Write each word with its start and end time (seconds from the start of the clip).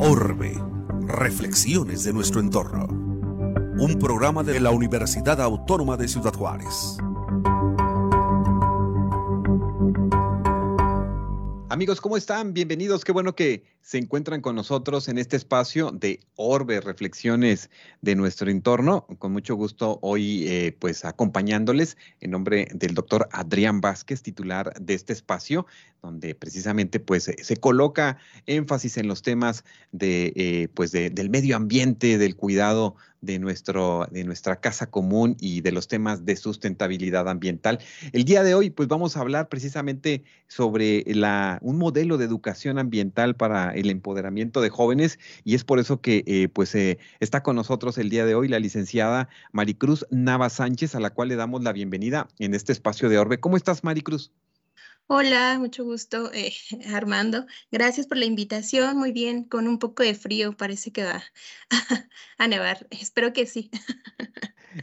Orbe, 0.00 0.60
reflexiones 1.06 2.02
de 2.02 2.12
nuestro 2.12 2.40
entorno. 2.40 2.86
Un 3.78 3.96
programa 4.00 4.42
de 4.42 4.58
la 4.58 4.70
Universidad 4.72 5.40
Autónoma 5.40 5.96
de 5.96 6.08
Ciudad 6.08 6.34
Juárez. 6.34 6.98
Amigos, 11.76 12.00
¿cómo 12.00 12.16
están? 12.16 12.54
Bienvenidos. 12.54 13.04
Qué 13.04 13.12
bueno 13.12 13.34
que 13.34 13.62
se 13.82 13.98
encuentran 13.98 14.40
con 14.40 14.56
nosotros 14.56 15.08
en 15.08 15.18
este 15.18 15.36
espacio 15.36 15.90
de 15.90 16.20
Orbe, 16.34 16.80
reflexiones 16.80 17.68
de 18.00 18.14
nuestro 18.14 18.50
entorno. 18.50 19.06
Con 19.18 19.32
mucho 19.32 19.56
gusto 19.56 19.98
hoy, 20.00 20.48
eh, 20.48 20.74
pues 20.78 21.04
acompañándoles 21.04 21.98
en 22.20 22.30
nombre 22.30 22.66
del 22.72 22.94
doctor 22.94 23.28
Adrián 23.30 23.82
Vázquez, 23.82 24.22
titular 24.22 24.72
de 24.80 24.94
este 24.94 25.12
espacio, 25.12 25.66
donde 26.06 26.34
precisamente 26.34 27.00
pues 27.00 27.24
se 27.36 27.56
coloca 27.56 28.18
énfasis 28.46 28.96
en 28.96 29.08
los 29.08 29.22
temas 29.22 29.64
de, 29.92 30.32
eh, 30.36 30.68
pues 30.72 30.92
del 30.92 31.30
medio 31.30 31.56
ambiente, 31.56 32.16
del 32.16 32.36
cuidado 32.36 32.96
de, 33.20 33.38
nuestro, 33.38 34.06
de 34.10 34.24
nuestra 34.24 34.60
casa 34.60 34.88
común 34.90 35.36
y 35.40 35.60
de 35.60 35.72
los 35.72 35.88
temas 35.88 36.24
de 36.24 36.36
sustentabilidad 36.36 37.28
ambiental. 37.28 37.80
El 38.12 38.24
día 38.24 38.42
de 38.42 38.54
hoy, 38.54 38.70
pues 38.70 38.88
vamos 38.88 39.16
a 39.16 39.20
hablar 39.20 39.48
precisamente 39.48 40.22
sobre 40.46 41.04
la, 41.06 41.58
un 41.60 41.76
modelo 41.76 42.18
de 42.18 42.24
educación 42.24 42.78
ambiental 42.78 43.34
para 43.34 43.74
el 43.74 43.90
empoderamiento 43.90 44.60
de 44.60 44.70
jóvenes 44.70 45.18
y 45.44 45.54
es 45.54 45.64
por 45.64 45.78
eso 45.78 46.00
que 46.00 46.22
eh, 46.26 46.48
pues 46.48 46.74
eh, 46.74 46.98
está 47.20 47.42
con 47.42 47.56
nosotros 47.56 47.98
el 47.98 48.08
día 48.08 48.24
de 48.24 48.34
hoy 48.34 48.48
la 48.48 48.60
licenciada 48.60 49.28
Maricruz 49.52 50.06
Nava 50.10 50.48
Sánchez, 50.48 50.94
a 50.94 51.00
la 51.00 51.10
cual 51.10 51.28
le 51.28 51.36
damos 51.36 51.62
la 51.64 51.72
bienvenida 51.72 52.28
en 52.38 52.54
este 52.54 52.72
espacio 52.72 53.08
de 53.08 53.18
Orbe. 53.18 53.40
¿Cómo 53.40 53.56
estás, 53.56 53.82
Maricruz? 53.82 54.32
Hola, 55.08 55.56
mucho 55.60 55.84
gusto, 55.84 56.32
eh, 56.32 56.52
Armando. 56.92 57.46
Gracias 57.70 58.08
por 58.08 58.16
la 58.16 58.24
invitación. 58.24 58.96
Muy 58.98 59.12
bien, 59.12 59.44
con 59.44 59.68
un 59.68 59.78
poco 59.78 60.02
de 60.02 60.14
frío, 60.14 60.56
parece 60.56 60.90
que 60.90 61.04
va 61.04 61.22
a 62.38 62.48
nevar. 62.48 62.88
Espero 62.90 63.32
que 63.32 63.46
sí. 63.46 63.70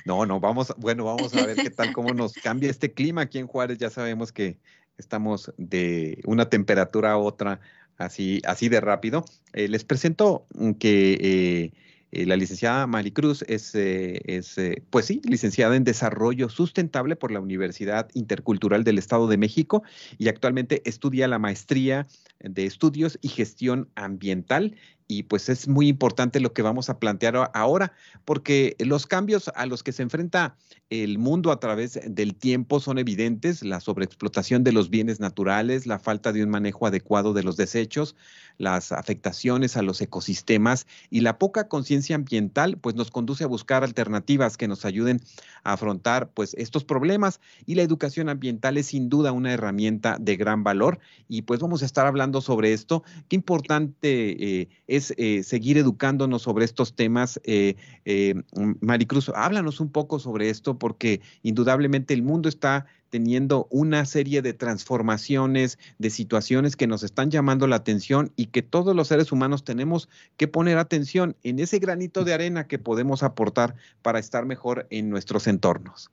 No, 0.06 0.26
no, 0.26 0.40
vamos, 0.40 0.74
bueno, 0.78 1.04
vamos 1.04 1.36
a 1.36 1.46
ver 1.46 1.58
qué 1.58 1.70
tal, 1.70 1.92
cómo 1.92 2.14
nos 2.14 2.34
cambia 2.34 2.70
este 2.70 2.94
clima 2.94 3.24
aquí 3.24 3.38
en 3.38 3.48
Juárez. 3.48 3.78
Ya 3.80 3.90
sabemos 3.90 4.32
que 4.32 4.60
estamos 4.98 5.52
de 5.58 6.22
una 6.26 6.50
temperatura 6.50 7.12
a 7.12 7.18
otra 7.18 7.60
así, 7.98 8.42
así 8.46 8.70
de 8.70 8.80
rápido. 8.80 9.26
Eh, 9.52 9.68
les 9.68 9.84
presento 9.84 10.48
que 10.80 11.18
eh, 11.22 11.74
eh, 12.14 12.26
la 12.26 12.36
licenciada 12.36 12.88
Maricruz 12.88 13.44
es, 13.48 13.76
es 13.76 14.56
pues 14.90 15.06
sí, 15.06 15.22
licenciada 15.24 15.76
en 15.76 15.84
Desarrollo 15.84 16.50
Sustentable 16.50 17.16
por 17.16 17.32
la 17.32 17.40
Universidad 17.40 18.10
Intercultural 18.14 18.84
del 18.84 18.98
Estado 18.98 19.28
de 19.28 19.38
México 19.38 19.84
y 20.18 20.30
actualmente 20.30 20.82
estudia 20.86 21.28
la 21.28 21.40
maestría 21.40 22.08
de 22.40 22.66
Estudios 22.66 23.18
y 23.22 23.30
Gestión 23.30 23.90
Ambiental 23.96 24.76
y 25.08 25.24
pues 25.24 25.50
es 25.50 25.68
muy 25.68 25.88
importante 25.88 26.40
lo 26.40 26.54
que 26.54 26.62
vamos 26.62 26.90
a 26.90 27.00
plantear 27.00 27.52
ahora, 27.54 27.94
porque 28.26 28.76
los 28.80 29.08
cambios 29.08 29.52
a 29.56 29.66
los 29.66 29.84
que 29.84 29.92
se 29.92 30.04
enfrenta 30.04 30.56
el 30.90 31.18
mundo 31.18 31.52
a 31.52 31.60
través 31.60 32.00
del 32.06 32.36
tiempo 32.36 32.80
son 32.80 33.00
evidentes, 33.00 33.64
la 33.64 33.80
sobreexplotación 33.80 34.64
de 34.64 34.72
los 34.72 34.90
bienes 34.90 35.20
naturales, 35.20 35.88
la 35.88 36.00
falta 36.00 36.32
de 36.32 36.44
un 36.44 36.50
manejo 36.50 36.86
adecuado 36.86 37.34
de 37.34 37.44
los 37.44 37.58
desechos, 37.58 38.16
las 38.58 38.92
afectaciones 38.92 39.76
a 39.76 39.82
los 39.82 40.02
ecosistemas 40.02 40.86
y 41.10 41.22
la 41.22 41.40
poca 41.40 41.68
conciencia 41.68 42.16
ambiental, 42.16 42.78
pues 42.78 42.96
nos 42.96 43.10
conduce 43.10 43.44
a 43.44 43.48
buscar 43.48 43.84
alternativas 43.84 44.58
que 44.58 44.68
nos 44.68 44.86
ayuden 44.86 45.22
a 45.64 45.74
afrontar 45.74 46.30
pues 46.32 46.54
estos 46.56 46.84
problemas 46.84 47.40
y 47.66 47.76
la 47.76 47.82
educación 47.82 48.30
ambiental 48.30 48.78
es 48.78 48.88
sin 48.88 49.10
duda 49.10 49.32
una 49.32 49.54
herramienta 49.54 50.18
de 50.20 50.36
gran 50.36 50.64
valor 50.64 51.00
y 51.28 51.44
pues 51.44 51.60
vamos 51.60 51.82
a 51.82 51.86
estar 51.86 52.06
hablando 52.06 52.42
sobre 52.42 52.74
esto. 52.74 53.04
Qué 53.30 53.36
importante 53.36 54.62
eh, 54.62 54.70
es 54.96 55.14
eh, 55.18 55.44
seguir 55.44 55.78
educándonos 55.78 56.44
sobre 56.44 56.66
estos 56.66 56.96
temas. 56.96 57.42
Eh, 57.44 57.76
eh, 58.06 58.36
Maricruz, 58.80 59.30
háblanos 59.30 59.80
un 59.80 59.92
poco 59.92 60.20
sobre 60.20 60.50
esto 60.50 60.78
porque 60.78 61.22
indudablemente 61.42 62.14
el 62.14 62.22
mundo 62.22 62.48
está 62.48 62.86
teniendo 63.10 63.68
una 63.72 64.06
serie 64.06 64.42
de 64.42 64.54
transformaciones, 64.54 65.80
de 65.98 66.10
situaciones 66.10 66.76
que 66.76 66.88
nos 66.88 67.04
están 67.04 67.32
llamando 67.32 67.68
la 67.68 67.78
atención 67.78 68.32
y 68.36 68.48
que 68.48 68.62
todos 68.62 68.96
los 68.96 69.08
seres 69.08 69.32
humanos 69.32 69.64
tenemos 69.64 70.10
que 70.38 70.48
poner 70.48 70.78
atención 70.78 71.36
en 71.44 71.60
ese 71.60 71.80
granito 71.80 72.24
de 72.24 72.34
arena 72.34 72.68
que 72.68 72.80
podemos 72.80 73.24
aportar 73.24 73.76
para 74.02 74.20
estar 74.20 74.46
mejor 74.46 74.88
en 74.90 75.10
nuestros 75.10 75.48
entornos. 75.48 76.12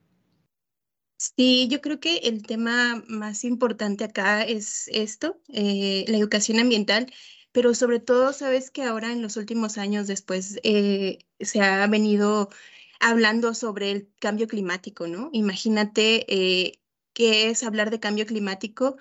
Sí, 1.17 1.67
yo 1.69 1.81
creo 1.81 1.99
que 1.99 2.17
el 2.17 2.41
tema 2.41 3.03
más 3.07 3.43
importante 3.43 4.03
acá 4.03 4.41
es 4.41 4.87
esto, 4.91 5.37
la 5.47 6.17
educación 6.17 6.59
ambiental 6.59 7.11
pero 7.51 7.73
sobre 7.73 7.99
todo, 7.99 8.33
sabes 8.33 8.71
que 8.71 8.83
ahora 8.83 9.11
en 9.11 9.21
los 9.21 9.37
últimos 9.37 9.77
años 9.77 10.07
después 10.07 10.59
eh, 10.63 11.19
se 11.39 11.61
ha 11.61 11.85
venido 11.87 12.49
hablando 12.99 13.53
sobre 13.53 13.91
el 13.91 14.09
cambio 14.19 14.47
climático, 14.47 15.07
¿no? 15.07 15.29
Imagínate 15.33 16.25
eh, 16.33 16.79
qué 17.13 17.49
es 17.49 17.63
hablar 17.63 17.89
de 17.91 17.99
cambio 17.99 18.25
climático. 18.25 18.97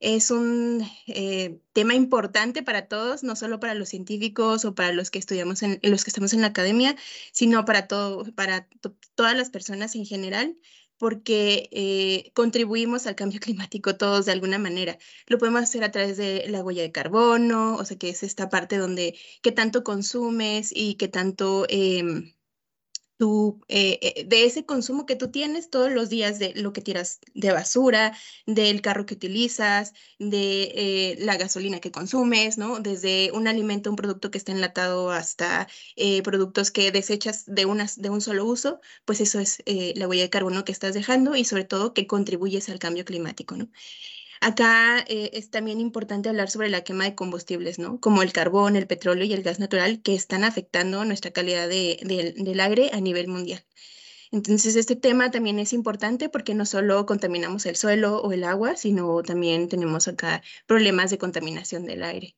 Es 0.00 0.30
un 0.30 0.84
eh, 1.06 1.60
tema 1.72 1.94
importante 1.94 2.62
para 2.62 2.88
todos, 2.88 3.22
no 3.22 3.36
solo 3.36 3.60
para 3.60 3.74
los 3.74 3.88
científicos 3.88 4.64
o 4.64 4.74
para 4.74 4.92
los 4.92 5.10
que 5.10 5.18
estudiamos 5.18 5.62
en 5.62 5.80
los 5.82 6.04
que 6.04 6.10
estamos 6.10 6.32
en 6.32 6.40
la 6.42 6.48
academia, 6.48 6.96
sino 7.32 7.64
para 7.64 7.86
todo, 7.88 8.24
para 8.34 8.68
todas 9.14 9.36
las 9.36 9.50
personas 9.50 9.94
en 9.94 10.04
general 10.04 10.56
porque 11.02 11.68
eh, 11.72 12.30
contribuimos 12.32 13.08
al 13.08 13.16
cambio 13.16 13.40
climático 13.40 13.96
todos 13.96 14.26
de 14.26 14.32
alguna 14.32 14.58
manera. 14.58 14.98
Lo 15.26 15.36
podemos 15.36 15.62
hacer 15.62 15.82
a 15.82 15.90
través 15.90 16.16
de 16.16 16.44
la 16.48 16.62
huella 16.62 16.82
de 16.82 16.92
carbono, 16.92 17.74
o 17.74 17.84
sea, 17.84 17.98
que 17.98 18.10
es 18.10 18.22
esta 18.22 18.48
parte 18.48 18.76
donde 18.76 19.18
qué 19.42 19.50
tanto 19.50 19.82
consumes 19.82 20.70
y 20.72 20.94
qué 20.94 21.08
tanto... 21.08 21.66
Em, 21.68 22.32
eh, 23.68 23.98
eh, 24.02 24.24
de 24.26 24.44
ese 24.44 24.66
consumo 24.66 25.06
que 25.06 25.14
tú 25.16 25.30
tienes 25.30 25.70
todos 25.70 25.92
los 25.92 26.08
días, 26.08 26.38
de 26.38 26.54
lo 26.54 26.72
que 26.72 26.80
tiras 26.80 27.20
de 27.34 27.52
basura, 27.52 28.16
del 28.46 28.82
carro 28.82 29.06
que 29.06 29.14
utilizas, 29.14 29.92
de 30.18 30.72
eh, 30.74 31.16
la 31.20 31.36
gasolina 31.36 31.80
que 31.80 31.92
consumes, 31.92 32.58
¿no? 32.58 32.80
Desde 32.80 33.30
un 33.32 33.46
alimento, 33.46 33.90
un 33.90 33.96
producto 33.96 34.30
que 34.30 34.38
está 34.38 34.52
enlatado 34.52 35.10
hasta 35.10 35.68
productos 36.24 36.70
que 36.70 36.90
desechas 36.90 37.44
de, 37.46 37.66
unas, 37.66 38.00
de 38.00 38.10
un 38.10 38.20
solo 38.20 38.44
uso, 38.44 38.80
pues 39.04 39.20
eso 39.20 39.38
es 39.40 39.62
la 39.66 40.08
huella 40.08 40.24
de 40.24 40.30
carbono 40.30 40.64
que 40.64 40.72
estás 40.72 40.94
dejando 40.94 41.36
y 41.36 41.44
sobre 41.44 41.64
todo 41.64 41.94
que 41.94 42.06
contribuyes 42.06 42.68
al 42.68 42.78
cambio 42.78 43.04
climático, 43.04 43.56
¿no? 43.56 43.68
Acá 44.42 45.04
eh, 45.06 45.30
es 45.34 45.50
también 45.50 45.78
importante 45.78 46.28
hablar 46.28 46.50
sobre 46.50 46.68
la 46.68 46.82
quema 46.82 47.04
de 47.04 47.14
combustibles, 47.14 47.78
¿no? 47.78 48.00
Como 48.00 48.22
el 48.22 48.32
carbón, 48.32 48.74
el 48.74 48.88
petróleo 48.88 49.24
y 49.24 49.32
el 49.32 49.44
gas 49.44 49.60
natural 49.60 50.02
que 50.02 50.16
están 50.16 50.42
afectando 50.42 51.04
nuestra 51.04 51.30
calidad 51.30 51.68
del 51.68 52.60
aire 52.60 52.90
a 52.92 53.00
nivel 53.00 53.28
mundial. 53.28 53.64
Entonces, 54.32 54.74
este 54.74 54.96
tema 54.96 55.30
también 55.30 55.60
es 55.60 55.72
importante 55.72 56.28
porque 56.28 56.54
no 56.54 56.66
solo 56.66 57.06
contaminamos 57.06 57.66
el 57.66 57.76
suelo 57.76 58.20
o 58.20 58.32
el 58.32 58.42
agua, 58.42 58.74
sino 58.76 59.22
también 59.22 59.68
tenemos 59.68 60.08
acá 60.08 60.42
problemas 60.66 61.10
de 61.10 61.18
contaminación 61.18 61.86
del 61.86 62.02
aire. 62.02 62.34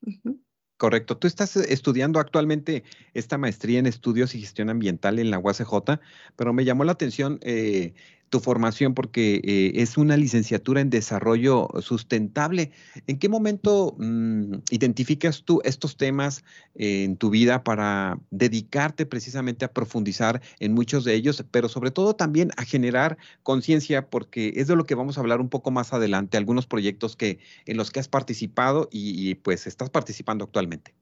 Correcto. 0.76 1.16
Tú 1.16 1.26
estás 1.26 1.56
estudiando 1.56 2.20
actualmente 2.20 2.84
esta 3.14 3.38
maestría 3.38 3.78
en 3.78 3.86
estudios 3.86 4.34
y 4.34 4.42
gestión 4.42 4.68
ambiental 4.68 5.18
en 5.18 5.30
la 5.30 5.38
UACJ, 5.38 6.00
pero 6.36 6.52
me 6.52 6.66
llamó 6.66 6.84
la 6.84 6.92
atención 6.92 7.38
eh, 7.40 7.94
tu 8.34 8.40
formación 8.40 8.94
porque 8.94 9.40
eh, 9.44 9.70
es 9.76 9.96
una 9.96 10.16
licenciatura 10.16 10.80
en 10.80 10.90
desarrollo 10.90 11.68
sustentable. 11.80 12.72
¿En 13.06 13.20
qué 13.20 13.28
momento 13.28 13.94
mm, 13.96 14.54
identificas 14.70 15.44
tú 15.44 15.60
estos 15.62 15.96
temas 15.96 16.42
en 16.74 17.16
tu 17.16 17.30
vida 17.30 17.62
para 17.62 18.18
dedicarte 18.32 19.06
precisamente 19.06 19.64
a 19.64 19.72
profundizar 19.72 20.42
en 20.58 20.74
muchos 20.74 21.04
de 21.04 21.14
ellos, 21.14 21.44
pero 21.52 21.68
sobre 21.68 21.92
todo 21.92 22.16
también 22.16 22.50
a 22.56 22.64
generar 22.64 23.18
conciencia, 23.44 24.10
porque 24.10 24.54
es 24.56 24.66
de 24.66 24.74
lo 24.74 24.82
que 24.82 24.96
vamos 24.96 25.16
a 25.16 25.20
hablar 25.20 25.40
un 25.40 25.48
poco 25.48 25.70
más 25.70 25.92
adelante, 25.92 26.36
algunos 26.36 26.66
proyectos 26.66 27.14
que, 27.14 27.38
en 27.66 27.76
los 27.76 27.92
que 27.92 28.00
has 28.00 28.08
participado 28.08 28.88
y, 28.90 29.36
pues 29.36 29.68
estás 29.68 29.90
participando 29.90 30.44
actualmente? 30.44 30.92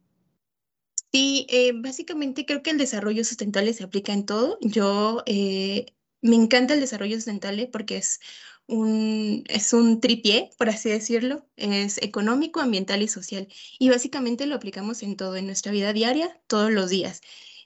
Sí, 1.14 1.46
eh, 1.48 1.72
básicamente 1.74 2.44
creo 2.44 2.62
que 2.62 2.72
el 2.72 2.76
desarrollo 2.76 3.24
sustentable 3.24 3.72
se 3.72 3.84
aplica 3.84 4.12
en 4.12 4.26
todo. 4.26 4.58
Yo 4.60 5.22
eh, 5.24 5.86
me 6.22 6.36
encanta 6.36 6.74
el 6.74 6.80
desarrollo 6.80 7.16
sustentable 7.16 7.66
porque 7.66 7.98
es 7.98 8.20
un, 8.66 9.44
es 9.48 9.72
un 9.72 10.00
tripié, 10.00 10.50
por 10.58 10.68
así 10.70 10.88
decirlo, 10.90 11.46
es 11.56 11.98
económico, 12.02 12.60
ambiental 12.60 13.02
y 13.02 13.08
social. 13.08 13.48
Y 13.78 13.90
básicamente 13.90 14.46
lo 14.46 14.54
aplicamos 14.54 15.02
en 15.02 15.16
todo, 15.16 15.36
en 15.36 15.46
nuestra 15.46 15.72
vida 15.72 15.92
diaria, 15.92 16.40
todos 16.46 16.70
los 16.70 16.88
días. 16.90 17.20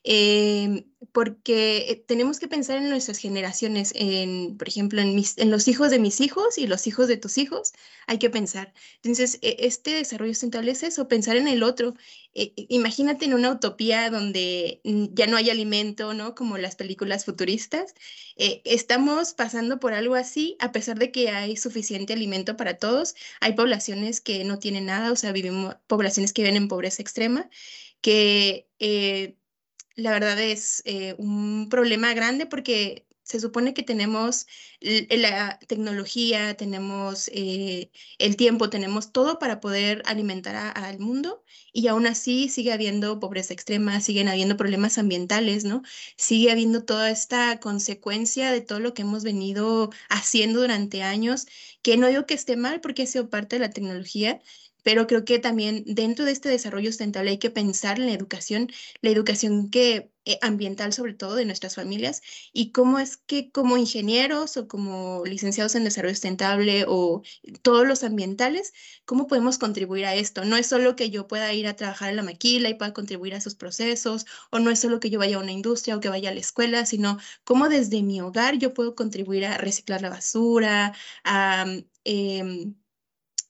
Em, 0.09 0.85
porque 1.11 1.79
eh, 1.91 2.05
tenemos 2.07 2.39
que 2.39 2.47
pensar 2.47 2.77
en 2.79 2.89
nuestras 2.91 3.19
generaciones, 3.19 3.93
en, 3.97 4.57
por 4.57 4.69
ejemplo, 4.69 5.01
en, 5.01 5.17
mis, 5.17 5.37
en 5.37 5.51
los 5.51 5.67
hijos 5.67 5.91
de 5.91 5.99
mis 5.99 6.21
hijos 6.21 6.59
y 6.59 6.69
los 6.69 6.87
hijos 6.87 7.09
de 7.09 7.17
tus 7.17 7.39
hijos, 7.39 7.73
hay 8.07 8.19
que 8.19 8.31
pensar. 8.31 8.73
Entonces, 9.03 9.41
e, 9.43 9.57
este 9.61 9.91
desarrollo 9.93 10.33
sustentable 10.33 10.71
es 10.71 10.85
eso, 10.85 11.09
pensar 11.09 11.37
en 11.37 11.49
el 11.49 11.65
otro. 11.65 11.95
E, 12.35 12.53
e, 12.57 12.67
imagínate 12.69 13.25
en 13.25 13.35
una 13.35 13.51
utopía 13.51 14.09
donde 14.11 14.81
mm, 14.85 15.07
ya 15.13 15.27
no 15.27 15.37
hay 15.37 15.51
alimento, 15.51 16.15
¿no? 16.15 16.37
Como 16.37 16.57
las 16.57 16.77
películas 16.77 17.25
futuristas. 17.25 17.95
Eh, 18.37 18.63
estamos 18.65 19.35
pasando 19.35 19.81
por 19.81 19.93
algo 19.93 20.15
así, 20.15 20.57
a 20.61 20.71
pesar 20.71 20.99
de 21.01 21.11
que 21.11 21.31
hay 21.31 21.57
suficiente 21.57 22.13
alimento 22.13 22.57
para 22.57 22.79
todos. 22.79 23.17
Hay 23.41 23.55
poblaciones 23.55 24.21
que 24.21 24.45
no 24.45 24.59
tienen 24.61 24.87
nada, 24.87 25.11
o 25.11 25.17
sea, 25.17 25.33
vivimos 25.33 25.77
poblaciones 25.89 26.33
que 26.33 26.43
viven 26.43 26.57
en 26.57 26.69
pobreza 26.69 27.03
extrema, 27.03 27.51
que... 28.01 28.69
Eh, 28.79 29.37
la 29.97 30.13
verdad 30.13 30.39
es 30.41 30.83
eh, 30.85 31.15
un 31.19 31.69
problema 31.69 32.15
grande 32.15 32.47
porque 32.47 33.07
se 33.27 33.41
supone 33.41 33.75
que 33.75 33.83
tenemos 33.83 34.47
la 34.81 35.59
tecnología, 35.67 36.57
tenemos 36.57 37.29
eh, 37.35 37.91
el 38.19 38.37
tiempo, 38.37 38.71
tenemos 38.71 39.11
todo 39.11 39.41
para 39.41 39.61
poder 39.61 40.03
alimentar 40.07 40.55
al 40.77 41.01
mundo 41.01 41.43
y 41.73 41.89
aún 41.89 42.07
así 42.07 42.49
sigue 42.49 42.73
habiendo 42.73 43.19
pobreza 43.19 43.53
extrema, 43.53 44.01
siguen 44.01 44.29
habiendo 44.29 44.57
problemas 44.57 44.97
ambientales, 44.99 45.65
¿no? 45.65 45.83
Sigue 46.17 46.53
habiendo 46.53 46.85
toda 46.85 47.11
esta 47.11 47.59
consecuencia 47.59 48.53
de 48.53 48.61
todo 48.61 48.79
lo 48.79 48.95
que 48.95 49.03
hemos 49.03 49.25
venido 49.25 49.91
haciendo 50.09 50.61
durante 50.61 51.03
años, 51.03 51.47
que 51.87 51.97
no 51.97 52.09
digo 52.09 52.27
que 52.27 52.35
esté 52.35 52.57
mal 52.57 52.81
porque 52.81 53.03
ha 53.05 53.07
sido 53.07 53.31
parte 53.31 53.55
de 53.57 53.61
la 53.61 53.71
tecnología, 53.71 54.41
pero 54.83 55.07
creo 55.07 55.25
que 55.25 55.39
también 55.39 55.85
dentro 55.87 56.25
de 56.25 56.33
este 56.33 56.49
desarrollo 56.49 56.91
sustentable 56.91 57.31
hay 57.31 57.39
que 57.39 57.51
pensar 57.51 58.01
en 58.01 58.07
la 58.07 58.13
educación, 58.13 58.71
la 59.03 59.11
educación 59.11 59.71
que 59.71 60.11
eh, 60.25 60.39
ambiental 60.43 60.93
sobre 60.93 61.15
todo 61.15 61.37
de 61.37 61.45
nuestras 61.45 61.77
familias 61.77 62.21
y 62.53 62.73
cómo 62.73 62.99
es 62.99 63.17
que 63.17 63.53
como 63.53 63.77
ingenieros 63.77 64.57
o 64.57 64.67
como 64.67 65.23
licenciados 65.25 65.77
en 65.77 65.85
desarrollo 65.85 66.15
sustentable 66.15 66.85
o 66.89 67.23
todos 67.63 67.87
los 67.87 68.03
ambientales, 68.03 68.73
cómo 69.05 69.29
podemos 69.29 69.59
contribuir 69.59 70.07
a 70.07 70.17
esto. 70.17 70.45
No 70.45 70.57
es 70.57 70.67
solo 70.67 70.97
que 70.97 71.11
yo 71.11 71.29
pueda 71.29 71.53
ir 71.55 71.69
a 71.69 71.77
trabajar 71.77 72.11
en 72.11 72.17
la 72.17 72.25
maquila 72.25 72.69
y 72.69 72.75
pueda 72.75 72.93
contribuir 72.93 73.35
a 73.37 73.41
sus 73.41 73.55
procesos 73.55 74.27
o 74.51 74.59
no 74.59 74.71
es 74.71 74.81
solo 74.81 74.99
que 74.99 75.11
yo 75.11 75.21
vaya 75.21 75.37
a 75.37 75.41
una 75.41 75.53
industria 75.53 75.97
o 75.97 76.01
que 76.01 76.09
vaya 76.09 76.31
a 76.31 76.35
la 76.35 76.41
escuela, 76.41 76.87
sino 76.87 77.19
cómo 77.45 77.69
desde 77.69 78.03
mi 78.03 78.21
hogar 78.21 78.59
yo 78.59 78.75
puedo 78.75 78.97
contribuir 78.97 79.47
a 79.47 79.59
reciclar 79.59 80.03
la 80.03 80.11
basura, 80.11 80.93
a... 81.25 81.67
Eh, 82.05 82.73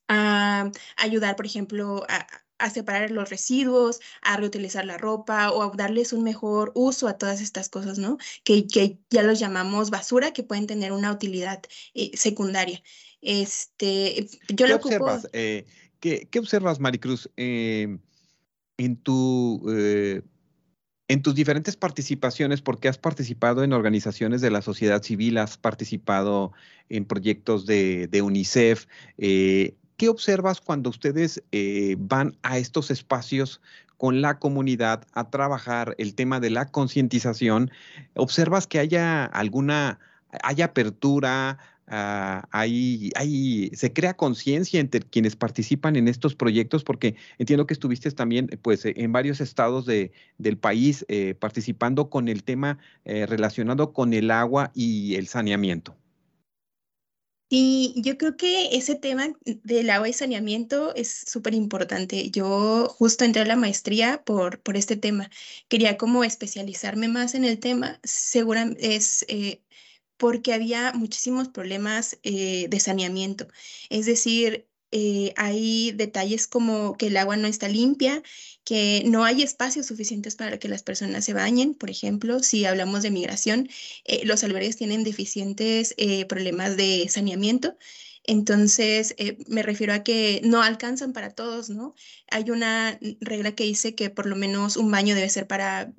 a 0.09 0.71
ayudar, 0.97 1.37
por 1.37 1.47
ejemplo, 1.47 2.07
a, 2.09 2.27
separar 2.71 3.11
los 3.11 3.29
residuos, 3.29 4.01
a 4.23 4.37
reutilizar 4.37 4.85
la 4.85 4.97
ropa 4.97 5.51
o 5.51 5.63
a 5.63 5.73
darles 5.77 6.13
un 6.13 6.23
mejor 6.23 6.73
uso 6.75 7.07
a 7.07 7.19
todas 7.19 7.41
estas 7.41 7.69
cosas, 7.69 7.99
¿no? 7.99 8.17
Que, 8.45 8.67
que 8.67 8.99
ya 9.11 9.23
los 9.23 9.39
llamamos 9.39 9.91
basura, 9.91 10.33
que 10.33 10.43
pueden 10.43 10.67
tener 10.67 10.93
una 10.93 11.13
utilidad 11.13 11.63
eh, 11.95 12.13
secundaria. 12.17 12.83
Este, 13.21 14.27
yo 14.49 14.57
¿Qué, 14.57 14.69
lo 14.69 14.77
observas, 14.77 15.29
eh, 15.33 15.67
¿qué, 16.01 16.39
observas, 16.39 16.81
Maricruz, 16.81 17.29
em, 17.37 18.01
en 18.79 18.97
tu... 18.97 19.63
Eh, 21.09 21.13
en 21.15 21.23
tus 21.23 21.35
diferentes 21.35 21.77
participaciones, 21.77 22.63
porque 22.63 22.89
has 22.89 22.99
participado 22.99 23.65
en 23.65 23.73
organizaciones 23.73 24.41
de 24.41 24.51
la 24.51 24.63
sociedad 24.63 25.03
civil, 25.03 25.39
has 25.39 25.57
participado 25.57 26.53
en 26.89 27.05
proyectos 27.05 27.67
de, 27.67 28.23
UNICEF, 28.23 28.87
¿Qué 29.97 30.11
observas 30.11 30.61
cuando 30.61 30.91
ustedes 30.91 31.43
eh, 31.53 31.97
van 31.99 32.37
a 32.43 32.59
estos 32.59 32.91
espacios 32.91 33.63
con 33.97 34.21
la 34.21 34.39
comunidad 34.39 35.07
a 35.15 35.31
trabajar 35.31 35.95
el 35.97 36.15
tema 36.15 36.39
de 36.39 36.51
la 36.51 36.67
concientización? 36.67 37.71
¿Observas 38.15 38.67
que 38.67 38.79
haya 38.79 39.25
alguna, 39.25 39.99
hay 40.43 40.61
apertura, 40.61 41.59
ah, 41.89 42.49
hay, 42.51 43.11
se 43.75 43.93
crea 43.93 44.15
conciencia 44.17 44.81
entre 44.81 45.01
quienes 45.01 45.37
participan 45.37 45.97
en 45.97 46.09
estos 46.09 46.35
proyectos? 46.35 46.85
Porque 46.85 47.17
entiendo 47.39 47.67
que 47.67 47.75
estuviste 47.75 48.11
también 48.11 48.49
pues, 48.63 48.83
en 48.85 49.13
varios 49.13 49.41
estados 49.41 49.87
de, 49.87 50.13
del 50.39 50.59
país 50.59 51.05
eh, 51.09 51.35
participando 51.35 52.11
con 52.11 52.29
el 52.29 52.45
tema 52.45 52.79
eh, 53.05 53.27
relacionado 53.27 53.93
con 53.93 54.13
el 54.13 54.31
agua 54.31 54.73
y 54.75 55.15
el 55.17 55.27
saneamiento. 55.29 55.97
Sí, 57.49 57.95
yo 57.99 58.19
creo 58.19 58.37
que 58.37 58.77
ese 58.77 58.97
tema 58.97 59.29
del 59.45 59.91
agua 59.91 60.09
y 60.09 60.13
saneamiento 60.13 60.93
es 60.97 61.09
súper 61.29 61.55
importante. 61.55 62.29
Yo 62.31 62.89
justo 62.89 63.25
entré 63.25 63.43
a 63.43 63.45
la 63.45 63.55
maestría 63.55 64.25
por, 64.25 64.61
por 64.61 64.77
este 64.77 64.97
tema. 64.97 65.31
Quería 65.69 65.97
como 65.97 66.25
especializarme 66.25 67.07
más 67.07 67.37
en 67.37 67.45
el 67.45 67.61
tema. 67.61 68.01
Seguramente 68.03 68.97
es 68.97 69.25
eh, 69.29 69.63
porque 70.17 70.53
había 70.53 70.93
muchísimos 70.93 71.49
problemas 71.49 72.19
eh, 72.23 72.67
de 72.69 72.81
saneamiento. 72.81 73.49
Es 73.91 74.07
decir, 74.07 74.69
eh, 74.93 75.35
hay 75.37 75.93
detalles 75.93 76.47
como 76.47 76.97
que 76.97 77.09
el 77.09 77.17
agua 77.17 77.37
no 77.37 77.49
está 77.49 77.69
limpia, 77.69 78.23
que 78.65 79.03
no 79.07 79.25
hay 79.25 79.43
espacios 79.43 79.87
suficientes 79.87 80.37
para 80.37 80.59
que 80.59 80.69
las 80.69 80.83
personas 80.83 81.25
se 81.25 81.35
bañen, 81.35 81.75
por 81.75 81.91
ejemplo, 81.91 82.43
si 82.43 82.65
hablamos 82.65 83.03
de 83.03 83.11
migración, 83.11 83.69
eh, 84.05 84.25
los 84.25 84.45
albergues 84.45 84.77
tienen 84.77 85.05
deficientes 85.05 85.95
problemas 86.29 86.77
de 86.77 87.07
saneamiento. 87.09 87.77
Entonces, 88.25 89.15
me 89.47 89.63
refiero 89.63 89.93
a 89.93 90.03
que 90.03 90.41
no 90.45 90.63
alcanzan 90.63 91.13
para 91.13 91.31
todos, 91.31 91.71
¿no? 91.71 91.95
Hay 92.29 92.51
una 92.51 92.99
regla 93.21 93.55
que 93.55 93.65
dice 93.65 93.95
que 93.95 94.11
por 94.11 94.27
lo 94.27 94.35
menos 94.37 94.77
un 94.77 94.91
baño 94.91 95.15
debe 95.15 95.29
ser 95.31 95.47
para 95.47 95.93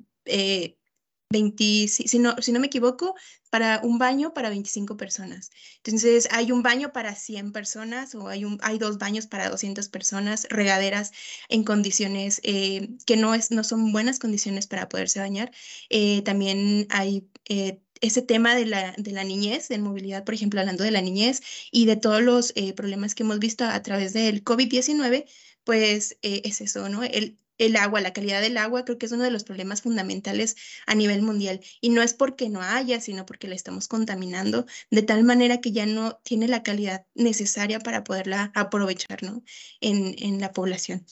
20, 1.30 1.88
si, 1.88 2.18
no, 2.18 2.36
si 2.40 2.52
no 2.52 2.60
me 2.60 2.68
equivoco, 2.68 3.14
para 3.50 3.80
un 3.82 3.98
baño 3.98 4.32
para 4.32 4.48
25 4.48 4.96
personas. 4.96 5.50
Entonces, 5.84 6.28
hay 6.30 6.52
un 6.52 6.62
baño 6.62 6.92
para 6.92 7.14
100 7.14 7.52
personas 7.52 8.14
o 8.14 8.28
hay, 8.28 8.44
un, 8.44 8.58
hay 8.62 8.78
dos 8.78 8.98
baños 8.98 9.26
para 9.26 9.50
200 9.50 9.88
personas, 9.88 10.46
regaderas 10.50 11.12
en 11.48 11.64
condiciones 11.64 12.40
eh, 12.44 12.90
que 13.06 13.16
no, 13.16 13.34
es, 13.34 13.50
no 13.50 13.64
son 13.64 13.92
buenas 13.92 14.18
condiciones 14.18 14.66
para 14.66 14.88
poderse 14.88 15.20
bañar. 15.20 15.52
Eh, 15.90 16.22
también 16.22 16.86
hay... 16.90 17.28
Eh, 17.48 17.80
ese 18.00 18.22
tema 18.22 18.54
de 18.54 18.64
la, 18.64 18.94
de 18.96 19.10
la 19.10 19.24
niñez, 19.24 19.66
de 19.66 19.78
movilidad, 19.78 20.22
por 20.22 20.32
ejemplo, 20.32 20.60
hablando 20.60 20.84
de 20.84 20.92
la 20.92 21.02
niñez 21.02 21.42
y 21.72 21.84
de 21.86 21.96
todos 21.96 22.22
los 22.22 22.54
problemas 22.76 23.16
que 23.16 23.24
hemos 23.24 23.40
visto 23.40 23.64
a 23.64 23.82
través 23.82 24.12
del 24.12 24.44
COVID-19, 24.44 25.24
pues 25.64 26.16
es 26.22 26.60
eso, 26.60 26.88
¿no? 26.88 27.02
El, 27.02 27.40
el 27.58 27.76
agua, 27.76 28.00
la 28.00 28.12
calidad 28.12 28.40
del 28.40 28.56
agua, 28.56 28.84
creo 28.84 28.98
que 28.98 29.06
es 29.06 29.12
uno 29.12 29.24
de 29.24 29.30
los 29.30 29.44
problemas 29.44 29.82
fundamentales 29.82 30.56
a 30.86 30.94
nivel 30.94 31.22
mundial. 31.22 31.60
Y 31.80 31.90
no 31.90 32.02
es 32.02 32.14
porque 32.14 32.48
no 32.48 32.62
haya, 32.62 33.00
sino 33.00 33.26
porque 33.26 33.48
la 33.48 33.54
estamos 33.54 33.88
contaminando 33.88 34.66
de 34.90 35.02
tal 35.02 35.24
manera 35.24 35.60
que 35.60 35.72
ya 35.72 35.86
no 35.86 36.20
tiene 36.22 36.48
la 36.48 36.62
calidad 36.62 37.06
necesaria 37.14 37.80
para 37.80 38.04
poderla 38.04 38.52
aprovechar 38.54 39.22
¿no? 39.22 39.42
en, 39.80 40.14
en 40.18 40.40
la 40.40 40.52
población. 40.52 41.04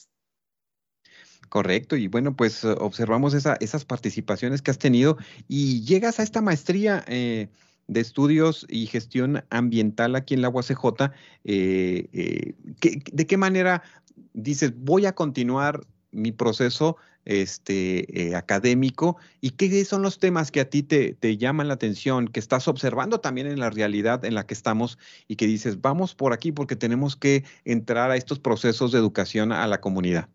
Correcto, 1.49 1.95
y 1.95 2.07
bueno, 2.07 2.35
pues 2.35 2.65
observamos 2.65 3.33
esa, 3.33 3.55
esas 3.61 3.85
participaciones 3.85 4.61
que 4.61 4.71
has 4.71 4.77
tenido 4.77 5.17
y 5.47 5.81
llegas 5.85 6.19
a 6.19 6.23
esta 6.23 6.41
maestría 6.41 7.05
eh, 7.07 7.47
de 7.87 8.01
estudios 8.01 8.65
y 8.69 8.87
gestión 8.87 9.45
ambiental 9.49 10.15
aquí 10.15 10.33
en 10.33 10.41
la 10.41 10.49
UACJ. 10.49 11.11
Eh, 11.45 12.09
eh, 12.11 12.53
¿De 13.13 13.27
qué 13.27 13.37
manera 13.37 13.81
dices, 14.33 14.73
voy 14.77 15.05
a 15.05 15.15
continuar 15.15 15.85
mi 16.17 16.31
proceso 16.31 16.97
este, 17.25 18.29
eh, 18.29 18.35
académico 18.35 19.17
y 19.41 19.51
qué 19.51 19.83
son 19.85 20.01
los 20.01 20.19
temas 20.19 20.51
que 20.51 20.61
a 20.61 20.69
ti 20.69 20.83
te, 20.83 21.13
te, 21.13 21.37
llaman 21.37 21.67
la 21.67 21.75
atención, 21.75 22.27
que 22.27 22.39
estás 22.39 22.67
observando 22.67 23.19
también 23.19 23.47
en 23.47 23.59
la 23.59 23.69
realidad 23.69 24.25
en 24.25 24.35
la 24.35 24.45
que 24.45 24.53
estamos 24.53 24.97
y 25.27 25.35
que 25.35 25.47
dices, 25.47 25.81
vamos 25.81 26.15
por 26.15 26.33
aquí 26.33 26.51
porque 26.51 26.75
tenemos 26.75 27.15
que 27.15 27.43
entrar 27.65 28.11
a 28.11 28.15
estos 28.15 28.39
procesos 28.39 28.91
de 28.91 28.99
educación 28.99 29.51
a 29.51 29.67
la 29.67 29.81
comunidad. 29.81 30.29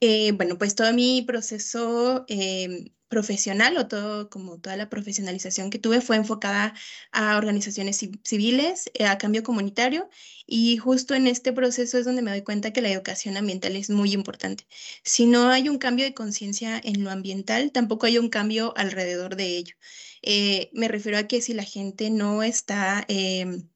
Eh, 0.00 0.32
bueno, 0.32 0.56
pues 0.56 0.74
todo 0.74 0.92
mi 0.94 1.22
proceso 1.22 2.24
em, 2.28 2.86
profesional 3.08 3.76
o 3.76 3.86
todo, 3.88 4.30
como 4.30 4.58
toda 4.60 4.76
la 4.76 4.88
profesionalización 4.88 5.68
que 5.70 5.78
tuve 5.78 6.00
fue 6.00 6.16
enfocada 6.16 6.74
a 7.12 7.36
organizaciones 7.36 7.98
civiles, 8.24 8.90
eh, 8.94 9.04
a 9.06 9.18
cambio 9.18 9.42
comunitario 9.42 10.08
y 10.46 10.78
justo 10.78 11.14
en 11.14 11.26
este 11.26 11.52
proceso 11.52 11.98
es 11.98 12.04
donde 12.06 12.22
me 12.22 12.30
doy 12.30 12.42
cuenta 12.42 12.72
que 12.72 12.80
la 12.80 12.90
educación 12.90 13.36
ambiental 13.36 13.76
es 13.76 13.90
muy 13.90 14.12
importante. 14.12 14.66
Si 15.04 15.26
no 15.26 15.48
hay 15.50 15.68
un 15.68 15.78
cambio 15.78 16.04
de 16.06 16.14
conciencia 16.14 16.80
en 16.82 17.04
lo 17.04 17.10
ambiental, 17.10 17.72
tampoco 17.72 18.06
hay 18.06 18.16
un 18.18 18.30
cambio 18.30 18.72
alrededor 18.76 19.36
de 19.36 19.56
ello. 19.58 19.74
Eh, 20.22 20.70
me 20.72 20.88
refiero 20.88 21.18
a 21.18 21.24
que 21.24 21.42
si 21.42 21.52
la 21.54 21.64
gente 21.64 22.10
no 22.10 22.42
está... 22.42 23.04
Em, 23.08 23.68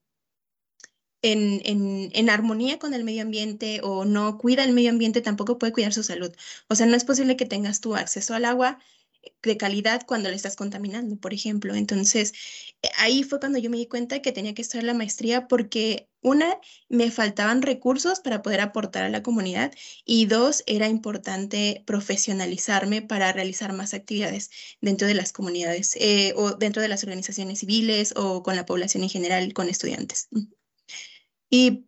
en, 1.31 2.29
armonía 2.29 2.79
con 2.79 2.93
el 2.93 3.03
medio 3.03 3.21
ambiente 3.23 3.79
o 3.83 4.05
no 4.05 4.37
cuida 4.37 4.63
el 4.63 4.73
medio 4.73 4.89
ambiente, 4.91 5.21
tampoco 5.21 5.57
puede 5.57 5.73
cuidar 5.73 5.93
su 5.93 6.03
salud. 6.03 6.31
O 6.67 6.75
sea, 6.75 6.85
no 6.85 6.95
es 6.95 7.05
posible 7.05 7.35
que 7.37 7.45
tengas 7.45 7.81
tu 7.81 7.95
acceso 7.95 8.33
al 8.33 8.45
agua 8.45 8.79
de 9.43 9.57
calidad 9.57 10.03
cuando 10.05 10.29
le 10.29 10.35
estás 10.35 10.55
contaminando, 10.55 11.17
por 11.17 11.33
ejemplo. 11.33 11.75
Entonces, 11.75 12.33
eh, 12.81 12.89
ahí 12.97 13.23
fue 13.23 13.39
cuando 13.39 13.59
yo 13.59 13.69
me 13.69 13.77
di 13.77 13.87
cuenta 13.87 14.21
que 14.21 14.31
tenía 14.31 14.53
que 14.53 14.61
estar 14.61 14.83
la 14.83 14.93
maestría 14.93 15.47
porque 15.47 16.09
una, 16.21 16.59
me 16.89 17.11
faltaban 17.11 17.61
recursos 17.61 18.19
para 18.19 18.41
poder 18.41 18.61
aportar 18.61 19.03
a 19.03 19.09
la 19.09 19.23
comunidad 19.23 19.71
y 20.05 20.25
dos, 20.25 20.63
era 20.65 20.87
importante 20.87 21.83
profesionalizarme 21.85 23.01
para 23.01 23.31
realizar 23.31 23.73
más 23.73 23.93
actividades 23.93 24.49
dentro 24.81 25.07
de 25.07 25.13
las 25.13 25.31
comunidades 25.33 25.95
eh, 25.99 26.33
o 26.35 26.53
dentro 26.53 26.81
de 26.81 26.87
las 26.87 27.03
organizaciones 27.03 27.59
civiles 27.59 28.13
o 28.15 28.43
con 28.43 28.55
la 28.55 28.65
población 28.65 29.03
en 29.03 29.09
general, 29.09 29.53
con 29.53 29.69
estudiantes. 29.69 30.29
Y 31.49 31.85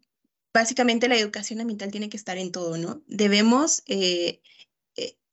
básicamente 0.53 1.07
la 1.07 1.17
educación 1.17 1.61
ambiental 1.61 1.91
tiene 1.91 2.09
que 2.09 2.17
estar 2.17 2.37
en 2.37 2.51
todo, 2.51 2.77
¿no? 2.77 3.01
Debemos... 3.07 3.83
Eh, 3.87 4.41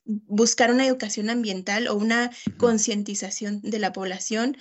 buscar 0.05 0.71
una 0.71 0.87
educación 0.87 1.31
ambiental 1.31 1.89
o 1.89 1.95
una 1.95 2.31
concientización 2.59 3.63
de 3.63 3.79
la 3.79 3.93
población, 3.93 4.59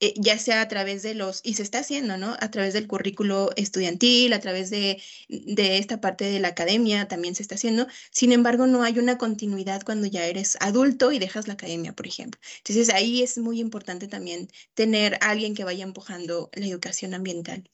eh, 0.00 0.14
ya 0.16 0.38
sea 0.38 0.62
a 0.62 0.68
través 0.68 1.02
de 1.02 1.14
los, 1.14 1.40
y 1.44 1.54
se 1.54 1.62
está 1.62 1.80
haciendo, 1.80 2.16
¿no? 2.16 2.34
A 2.40 2.50
través 2.50 2.72
del 2.72 2.86
currículo 2.86 3.50
estudiantil, 3.56 4.32
a 4.32 4.40
través 4.40 4.70
de, 4.70 5.02
de 5.28 5.78
esta 5.78 6.00
parte 6.00 6.24
de 6.24 6.40
la 6.40 6.48
academia 6.48 7.08
también 7.08 7.34
se 7.34 7.42
está 7.42 7.56
haciendo. 7.56 7.86
Sin 8.10 8.32
embargo, 8.32 8.66
no 8.66 8.82
hay 8.82 8.98
una 8.98 9.18
continuidad 9.18 9.82
cuando 9.82 10.06
ya 10.06 10.24
eres 10.24 10.56
adulto 10.60 11.12
y 11.12 11.18
dejas 11.18 11.46
la 11.46 11.54
academia, 11.54 11.92
por 11.94 12.06
ejemplo. 12.06 12.40
Entonces, 12.58 12.88
ahí 12.94 13.22
es 13.22 13.36
muy 13.38 13.60
importante 13.60 14.08
también 14.08 14.48
tener 14.74 15.18
alguien 15.20 15.54
que 15.54 15.64
vaya 15.64 15.84
empujando 15.84 16.48
la 16.54 16.66
educación 16.66 17.12
ambiental. 17.12 17.70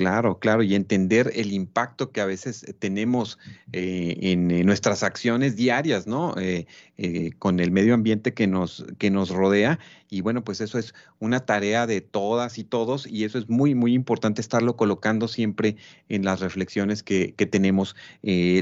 Claro, 0.00 0.38
claro, 0.38 0.62
y 0.62 0.74
entender 0.74 1.30
el 1.34 1.52
impacto 1.52 2.10
que 2.10 2.20
a 2.20 2.24
veces 2.24 2.64
tenemos 2.78 3.38
eh, 3.72 4.16
en, 4.22 4.48
nuestras 4.64 5.02
acciones 5.02 5.56
diarias, 5.56 6.06
¿no? 6.06 6.34
Eh, 6.38 6.66
eh, 6.96 7.32
con 7.38 7.60
el 7.60 7.70
medio 7.70 7.92
ambiente 7.92 8.32
que 8.32 8.46
nos, 8.46 8.86
que 8.98 9.10
nos 9.10 9.30
rodea. 9.30 9.78
Y 10.08 10.22
bueno, 10.22 10.42
pues 10.42 10.60
eso 10.60 10.78
es 10.78 10.94
una 11.18 11.40
tarea 11.40 11.86
de 11.86 12.00
todas 12.00 12.58
y 12.58 12.64
todos, 12.64 13.06
y 13.06 13.24
eso 13.24 13.38
es 13.38 13.48
muy, 13.48 13.74
muy 13.74 13.92
importante 13.94 14.40
estarlo 14.40 14.76
colocando 14.76 15.28
siempre 15.28 15.76
en 16.08 16.24
las 16.24 16.40
reflexiones 16.40 17.02
que, 17.02 17.34
que 17.34 17.46
tenemos. 17.46 17.94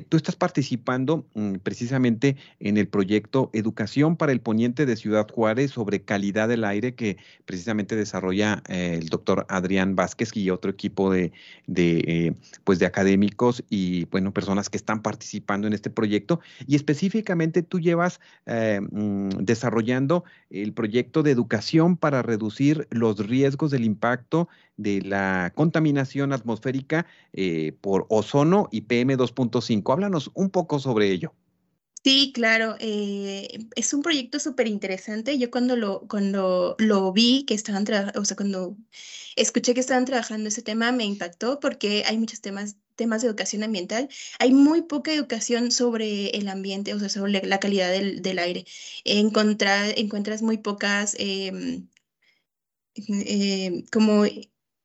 tú 0.08 0.16
estás 0.16 0.36
participando 0.36 1.26
mm, 1.34 1.54
precisamente 1.62 2.36
en 2.60 2.76
el 2.76 2.88
proyecto 2.88 3.50
Educación 3.52 4.16
para 4.16 4.32
el 4.32 4.40
Poniente 4.40 4.86
de 4.86 4.96
Ciudad 4.96 5.26
Juárez 5.30 5.70
sobre 5.70 6.02
calidad 6.02 6.48
del 6.48 6.64
aire 6.64 6.94
que 6.94 7.16
precisamente 7.46 7.96
desarrolla 7.96 8.62
el 8.68 9.08
doctor 9.08 9.46
Adrián 9.48 9.96
Vázquez 9.96 10.36
y 10.36 10.50
otro 10.50 10.70
equipo 10.70 10.87
de 10.88 11.32
de, 11.68 11.98
eh, 12.06 12.34
pues 12.64 12.80
de 12.80 12.86
académicos 12.86 13.62
y 13.70 14.06
bueno, 14.06 14.32
personas 14.32 14.68
que 14.68 14.78
están 14.78 15.02
participando 15.02 15.66
en 15.68 15.74
este 15.74 15.90
proyecto. 15.90 16.40
Y 16.66 16.74
específicamente 16.74 17.62
tú 17.62 17.78
llevas 17.78 18.20
eh, 18.46 18.80
mm, 18.80 19.28
desarrollando 19.40 20.24
el 20.50 20.72
proyecto 20.72 21.22
de 21.22 21.30
educación 21.30 21.96
para 21.96 22.22
reducir 22.22 22.88
los 22.90 23.18
riesgos 23.26 23.70
del 23.70 23.84
impacto 23.84 24.48
de 24.76 25.02
la 25.02 25.52
contaminación 25.54 26.32
atmosférica 26.32 27.06
eh, 27.32 27.72
por 27.80 28.06
ozono 28.08 28.68
y 28.72 28.82
PM2.5. 28.82 29.92
Háblanos 29.92 30.30
un 30.34 30.50
poco 30.50 30.78
sobre 30.78 31.10
ello. 31.10 31.32
Sí, 32.08 32.32
claro, 32.34 32.74
eh, 32.80 33.66
es 33.76 33.92
un 33.92 34.00
proyecto 34.02 34.40
súper 34.40 34.66
interesante. 34.66 35.38
Yo 35.38 35.50
cuando 35.50 35.76
lo, 35.76 36.00
cuando 36.08 36.74
lo 36.78 37.12
vi 37.12 37.44
que 37.44 37.52
estaban 37.52 37.84
trabajando, 37.84 38.18
o 38.22 38.24
sea, 38.24 38.34
cuando 38.34 38.78
escuché 39.36 39.74
que 39.74 39.80
estaban 39.80 40.06
trabajando 40.06 40.48
ese 40.48 40.62
tema, 40.62 40.90
me 40.90 41.04
impactó 41.04 41.60
porque 41.60 42.04
hay 42.06 42.16
muchos 42.16 42.40
temas, 42.40 42.76
temas 42.96 43.20
de 43.20 43.28
educación 43.28 43.62
ambiental. 43.62 44.08
Hay 44.38 44.54
muy 44.54 44.82
poca 44.82 45.12
educación 45.12 45.70
sobre 45.70 46.30
el 46.30 46.48
ambiente, 46.48 46.94
o 46.94 46.98
sea, 46.98 47.10
sobre 47.10 47.42
la 47.46 47.60
calidad 47.60 47.90
del, 47.92 48.22
del 48.22 48.38
aire. 48.38 48.64
Encuentras 49.04 50.40
muy 50.42 50.56
pocas 50.56 51.14
em, 51.18 51.88
eh, 52.96 53.84
como 53.92 54.24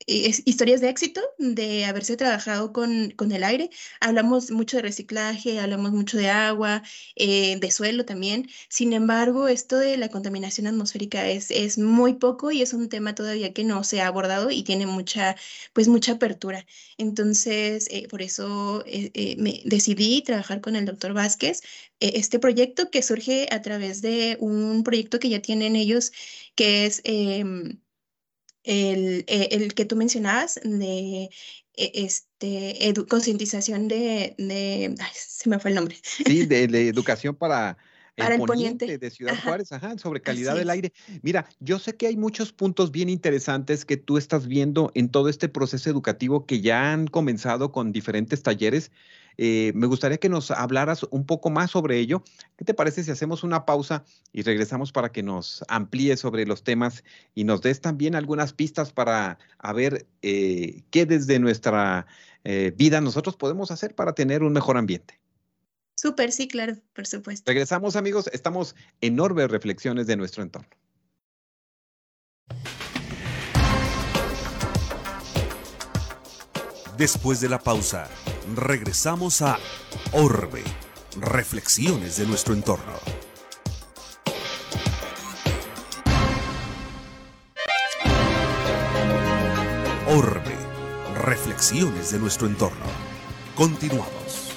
historias 0.07 0.81
de 0.81 0.89
éxito 0.89 1.22
de 1.38 1.86
haberse 1.86 2.17
trabajado 2.17 2.74
con, 2.74 3.12
con, 3.12 3.31
el 3.31 3.43
aire. 3.43 3.69
Hablamos 4.00 4.51
mucho 4.51 4.77
de 4.77 4.83
reciclaje, 4.83 5.60
hablamos 5.60 5.91
mucho 5.91 6.17
de 6.17 6.29
agua, 6.29 6.83
eh, 7.15 7.57
de 7.60 7.72
suelo 7.72 8.05
también. 8.05 8.50
Sin 8.69 8.93
embargo, 8.93 9.48
esto 9.48 9.77
de 9.77 9.98
la 9.98 10.10
contaminación 10.10 10.67
atmosférica 10.67 11.27
es, 11.27 11.51
es 11.51 11.77
muy 11.77 12.15
poco 12.15 12.51
y 12.51 12.62
es 12.62 12.74
un 12.74 12.89
tema 12.89 13.15
todavía 13.15 13.53
que 13.53 13.63
no 13.63 13.83
se 13.83 14.01
ha 14.01 14.07
abordado 14.07 14.51
y 14.51 14.63
tiene 14.63 14.86
mucha, 14.86 15.36
pues 15.74 15.88
mucha 15.88 16.13
apertura. 16.13 16.65
Entonces, 16.98 17.88
eh, 17.91 18.07
por 18.07 18.22
eso 18.22 18.83
eh, 18.86 19.36
me 19.38 19.62
decidí 19.65 20.22
trabajar 20.22 20.62
con 20.62 20.75
el 20.75 20.86
doctor 20.86 21.13
Vázquez 21.13 21.62
este 22.00 22.39
proyecto 22.39 22.89
que 22.91 23.01
surge 23.01 23.48
a 23.51 23.62
través 23.62 24.01
de 24.01 24.38
un 24.39 24.83
proyecto 24.83 25.19
que 25.19 25.29
ya 25.29 25.41
tienen 25.41 25.75
ellos, 25.75 26.12
que 26.55 26.86
es 26.86 27.01
em, 27.05 27.79
el, 28.63 29.25
eh, 29.27 29.50
el 29.51 29.74
que 29.74 29.86
tú 29.86 29.96
mencionabas 29.96 30.60
de 30.63 31.29
e, 31.75 31.91
este, 31.93 32.93
concientización 33.10 33.88
de, 33.88 34.36
de 34.38 34.96
se 35.13 35.50
me 35.50 35.60
fue 35.60 35.72
el 35.72 35.75
nombre. 35.75 35.98
Sí, 36.03 36.46
de, 36.46 36.63
educación 36.88 37.36
para, 37.36 37.77
el, 38.15 38.41
poniente, 38.41 38.98
de 38.98 39.10
Ciudad 39.10 39.36
Juárez, 39.43 39.72
ajá, 39.72 39.98
sobre 39.98 40.22
calidad 40.22 40.55
del 40.55 40.70
aire. 40.70 40.93
Mira, 41.22 41.48
yo 41.60 41.79
sé 41.79 41.96
que 41.96 42.08
hay 42.08 42.15
muchos 42.15 42.53
puntos 42.53 42.91
bien 42.91 43.10
interesantes 43.10 43.86
que 43.86 43.98
tú 43.98 44.17
estás 44.17 44.48
viendo 44.48 44.91
en 44.93 45.10
todo 45.10 45.29
este 45.29 45.50
proceso 45.50 45.89
educativo 45.89 46.46
que 46.46 46.62
ya 46.62 46.91
han 46.91 47.08
comenzado 47.08 47.72
con 47.72 47.91
diferentes 47.91 48.43
talleres. 48.43 48.91
Eh, 49.38 49.72
me 49.75 49.88
gustaría 49.88 50.20
que 50.20 50.29
nos 50.29 50.51
hablaras 50.51 51.03
un 51.10 51.25
poco 51.25 51.50
más 51.50 51.72
sobre 51.72 51.98
ello. 51.98 52.24
¿Qué 52.55 52.65
te 52.65 52.74
parece 52.74 53.03
si 53.03 53.12
hacemos 53.12 53.43
una 53.43 53.65
pausa 53.65 54.03
y 54.32 54.43
regresamos 54.43 54.91
para 54.91 55.12
que 55.12 55.24
nos 55.24 55.63
amplíes 55.67 56.20
sobre 56.20 56.46
los 56.46 56.63
temas 56.63 57.03
y 57.34 57.43
nos 57.43 57.62
des 57.62 57.82
también 57.82 58.15
algunas 58.15 58.53
pistas 58.53 58.93
para 58.93 59.39
ver 59.74 60.05
eh, 60.22 60.84
qué 60.91 61.05
desde 61.05 61.39
nuestra 61.39 62.05
eh, 62.43 62.74
vida 62.75 63.01
nosotros 63.01 63.36
podemos 63.36 63.72
hacer 63.72 63.96
para 63.96 64.13
tener 64.13 64.43
un 64.43 64.53
mejor 64.53 64.77
ambiente? 64.77 65.23
Súper, 66.03 66.33
sí, 66.33 66.50
claro, 66.50 66.75
por 66.93 67.07
supuesto. 67.07 67.50
Regresamos 67.50 67.95
amigos, 67.95 68.29
estamos 68.33 68.75
en 69.00 69.22
Orbe 69.22 69.48
Reflexiones 69.48 70.05
de 70.05 70.17
nuestro 70.17 70.43
entorno. 70.43 70.67
Después 76.98 77.39
de 77.39 77.48
la 77.48 77.57
pausa, 77.57 78.10
regresamos 78.53 79.41
a 79.41 79.57
Orbe, 80.12 80.65
reflexiones 81.22 82.17
de 82.17 82.27
nuestro 82.27 82.53
entorno. 82.53 83.00
Orbe, 90.10 90.57
reflexiones 91.24 92.12
de 92.12 92.19
nuestro 92.19 92.48
entorno. 92.48 92.88
Continuamos. 93.55 94.52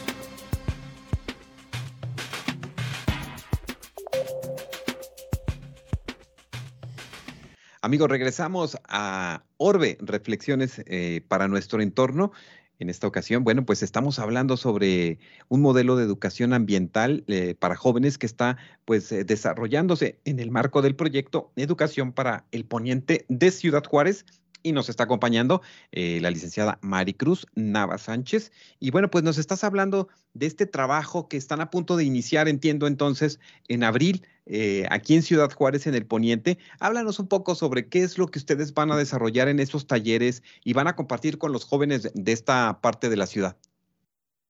Amigos, 7.96 8.10
regresamos 8.10 8.76
a 8.90 9.42
Orbe, 9.56 9.96
reflexiones 10.02 10.82
eh, 10.84 11.22
para 11.28 11.48
nuestro 11.48 11.80
entorno. 11.80 12.30
En 12.78 12.90
esta 12.90 13.06
ocasión, 13.06 13.42
bueno, 13.42 13.64
pues 13.64 13.82
estamos 13.82 14.18
hablando 14.18 14.58
sobre 14.58 15.18
un 15.48 15.62
modelo 15.62 15.96
de 15.96 16.04
educación 16.04 16.52
ambiental 16.52 17.24
eh, 17.26 17.54
para 17.58 17.74
jóvenes 17.74 18.18
que 18.18 18.26
está 18.26 18.58
pues 18.84 19.10
eh, 19.12 19.24
desarrollándose 19.24 20.20
en 20.26 20.40
el 20.40 20.50
marco 20.50 20.82
del 20.82 20.94
proyecto 20.94 21.52
Educación 21.56 22.12
para 22.12 22.44
el 22.52 22.66
Poniente 22.66 23.24
de 23.30 23.50
Ciudad 23.50 23.82
Juárez 23.82 24.26
y 24.66 24.72
nos 24.72 24.88
está 24.88 25.04
acompañando 25.04 25.62
eh, 25.92 26.18
la 26.20 26.30
licenciada 26.30 26.80
Maricruz 26.82 27.46
Nava 27.54 27.98
Sánchez. 27.98 28.50
Y 28.80 28.90
bueno, 28.90 29.10
pues 29.10 29.22
nos 29.22 29.38
estás 29.38 29.62
hablando 29.62 30.08
de 30.34 30.46
este 30.46 30.66
trabajo 30.66 31.28
que 31.28 31.36
están 31.36 31.60
a 31.60 31.70
punto 31.70 31.96
de 31.96 32.02
iniciar, 32.02 32.48
entiendo 32.48 32.88
entonces, 32.88 33.38
en 33.68 33.84
abril, 33.84 34.26
eh, 34.44 34.84
aquí 34.90 35.14
en 35.14 35.22
Ciudad 35.22 35.52
Juárez, 35.52 35.86
en 35.86 35.94
el 35.94 36.04
Poniente. 36.04 36.58
Háblanos 36.80 37.20
un 37.20 37.28
poco 37.28 37.54
sobre 37.54 37.88
qué 37.88 38.02
es 38.02 38.18
lo 38.18 38.26
que 38.26 38.40
ustedes 38.40 38.74
van 38.74 38.90
a 38.90 38.96
desarrollar 38.96 39.46
en 39.46 39.60
esos 39.60 39.86
talleres 39.86 40.42
y 40.64 40.72
van 40.72 40.88
a 40.88 40.96
compartir 40.96 41.38
con 41.38 41.52
los 41.52 41.64
jóvenes 41.64 42.10
de 42.12 42.32
esta 42.32 42.80
parte 42.80 43.08
de 43.08 43.16
la 43.16 43.26
ciudad. 43.26 43.56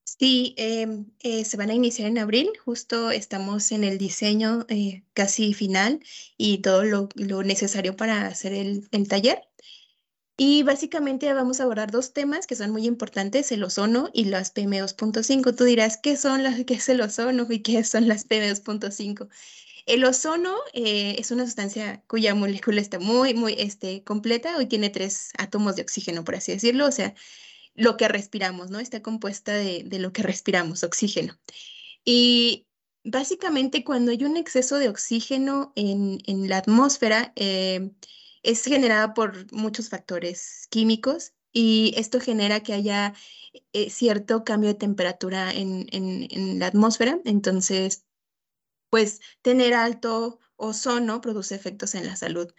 Sí, 0.04 0.54
em, 0.56 1.06
eh, 1.20 1.44
se 1.44 1.58
van 1.58 1.68
a 1.68 1.75
iniciar 1.75 2.08
en 2.08 2.16
abril, 2.16 2.49
justo 2.64 3.11
estamos 3.11 3.70
en 3.70 3.85
el 3.85 3.99
diseño 3.99 4.66
casi 5.12 5.52
final 5.52 6.00
y 6.38 6.58
todo 6.58 6.85
lo, 6.85 7.42
necesario 7.42 7.96
para 7.96 8.26
hacer 8.26 8.54
el, 8.54 8.88
el 8.92 9.08
taller. 9.08 9.42
Y 10.37 10.62
básicamente 10.64 11.33
vamos 11.33 11.61
a 11.61 11.64
abordar 11.64 11.90
dos 11.90 12.12
temas 12.12 12.47
que 12.47 12.57
son 12.57 12.71
muy 12.71 12.87
importantes, 12.87 13.50
el 13.52 13.64
ozono 13.64 14.11
y 14.12 14.26
las 14.26 14.55
PM2.5. 14.55 15.57
Tú 15.57 15.64
dirás, 15.64 15.97
¿qué, 15.97 16.16
son 16.16 16.43
las, 16.43 16.62
¿qué 16.64 16.75
es 16.75 16.88
el 16.88 17.00
ozono 17.00 17.47
y 17.49 17.61
qué 17.61 17.83
son 17.85 18.07
las 18.07 18.28
PM2.5? 18.28 19.28
El 19.87 20.05
ozono 20.05 20.55
eh, 20.75 21.16
es 21.19 21.31
una 21.31 21.47
sustancia 21.47 22.02
cuya 22.07 22.35
molécula 22.35 22.81
está 22.81 22.99
muy, 22.99 23.35
muy 23.35 23.55
este, 23.59 24.05
completa. 24.05 24.57
Hoy 24.59 24.66
tiene 24.66 24.90
tres 24.90 25.31
átomos 25.38 25.76
de 25.76 25.83
oxígeno, 25.83 26.25
por 26.25 26.35
así 26.35 26.52
decirlo. 26.52 26.87
O 26.87 26.93
sea, 26.93 27.14
lo 27.75 27.97
que 27.97 28.09
respiramos, 28.09 28.71
¿no? 28.71 28.81
Está 28.81 29.02
compuesta 29.02 29.55
de, 29.55 29.85
de 29.87 29.99
lo 29.99 30.12
que 30.12 30.23
respiramos, 30.23 30.83
oxígeno. 30.83 31.38
Y 32.05 32.66
básicamente 33.07 33.85
cuando 33.85 34.11
hay 34.11 34.25
un 34.25 34.37
exceso 34.37 34.78
de 34.78 34.88
oxígeno 34.88 35.73
en, 35.76 36.49
la 36.49 36.59
atmósfera, 36.59 37.33
eh, 37.37 37.90
es 38.46 38.64
generada 38.64 39.14
por 39.14 39.52
muchos 39.52 39.88
factores 39.88 40.68
químicos 40.70 41.34
y 41.52 41.94
esto 41.96 42.20
genera 42.20 42.62
que 42.62 42.74
haya 42.74 43.14
eh, 43.72 43.90
cierto 43.90 44.44
cambio 44.44 44.68
de 44.70 44.74
temperatura 44.74 45.52
en, 45.52 46.58
la 46.58 46.66
atmósfera. 46.68 47.20
Entonces, 47.24 48.04
pues 48.90 49.20
tener 49.42 49.74
alto 49.74 50.38
ozono 50.56 51.20
produce 51.20 51.54
efectos 51.54 51.94
en 51.94 52.06
la 52.06 52.16
salud. 52.16 52.52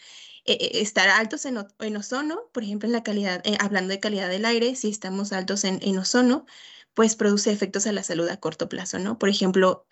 Eh, 0.45 0.81
estar 0.81 1.09
altos 1.09 1.45
en, 1.45 1.57
ozono, 1.97 2.49
por 2.53 2.63
ejemplo, 2.63 2.87
en 2.87 2.93
la 2.93 3.03
calidad, 3.03 3.43
hablando 3.59 3.93
de 3.93 3.99
calidad 3.99 4.29
del 4.29 4.45
aire, 4.45 4.75
si 4.75 4.89
estamos 4.89 5.33
altos 5.33 5.63
en, 5.63 5.79
en 5.81 5.97
ozono, 5.97 6.45
pues 6.93 7.15
produce 7.15 7.51
efectos 7.51 7.87
a 7.87 7.91
la 7.91 8.03
salud 8.03 8.27
a 8.29 8.37
corto 8.39 8.69
plazo, 8.69 8.99
¿no? 8.99 9.19
Por 9.19 9.29
ejemplo, 9.29 9.85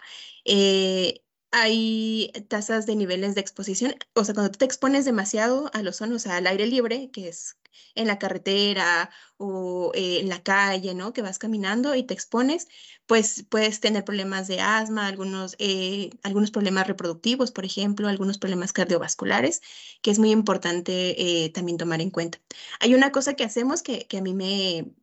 eh, 0.46 1.25
hay 1.58 2.34
tasas 2.50 2.86
de 2.86 2.98
niveles 2.98 3.34
de 3.34 3.40
exposición, 3.42 3.96
o 4.14 4.26
sea, 4.26 4.34
cuando 4.34 4.52
tú 4.52 4.58
te 4.60 4.66
expones 4.66 5.06
demasiado 5.06 5.72
al 5.74 5.88
ozono, 5.88 6.18
o 6.18 6.20
sea, 6.20 6.36
al 6.36 6.48
aire 6.48 6.68
libre, 6.68 7.10
que 7.12 7.30
es 7.30 7.58
en 7.96 8.08
la 8.08 8.20
carretera 8.20 9.10
o 9.38 9.92
eh, 9.96 10.20
en 10.20 10.28
la 10.28 10.44
calle, 10.44 10.94
¿no? 10.96 11.14
Que 11.14 11.22
vas 11.22 11.40
caminando 11.40 11.96
y 11.96 12.04
te 12.04 12.14
expones, 12.14 12.68
pues 13.06 13.46
puedes 13.50 13.80
tener 13.80 14.04
problemas 14.04 14.48
de 14.48 14.60
asma, 14.60 15.08
algunos, 15.08 15.56
eh, 15.60 16.10
algunos 16.24 16.52
problemas 16.52 16.88
reproductivos, 16.88 17.52
por 17.54 17.64
ejemplo, 17.64 18.10
algunos 18.10 18.38
problemas 18.38 18.74
cardiovasculares, 18.74 19.62
que 20.02 20.12
es 20.12 20.20
muy 20.20 20.32
importante 20.32 21.52
también 21.54 21.78
tomar 21.78 22.02
en 22.02 22.12
cuenta. 22.12 22.40
Hay 22.82 22.96
una 22.96 23.12
cosa 23.14 23.36
que 23.36 23.46
hacemos 23.46 23.82
que, 23.82 24.08
que 24.08 24.18
a 24.18 24.22
mí 24.22 24.34
me, 24.34 24.94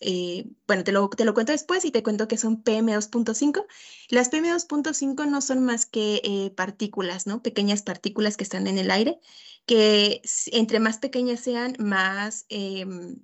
eh, 0.00 0.46
bueno, 0.66 0.84
te 0.84 0.92
lo, 0.92 1.08
te 1.10 1.24
lo 1.24 1.34
cuento 1.34 1.52
después 1.52 1.84
y 1.84 1.90
te 1.90 2.02
cuento 2.02 2.28
que 2.28 2.36
son 2.38 2.62
PM2.5. 2.62 3.66
Las 4.08 4.30
PM2.5 4.30 5.26
no 5.26 5.40
son 5.40 5.64
más 5.64 5.86
que 5.86 6.20
eh, 6.24 6.50
partículas, 6.56 7.26
¿no? 7.26 7.42
Pequeñas 7.42 7.82
partículas 7.82 8.36
que 8.36 8.44
están 8.44 8.66
en 8.66 8.78
el 8.78 8.90
aire, 8.90 9.20
que 9.66 10.22
entre 10.52 10.80
más 10.80 10.98
pequeñas 10.98 11.40
sean, 11.40 11.76
más, 11.78 12.46
em, 12.48 13.16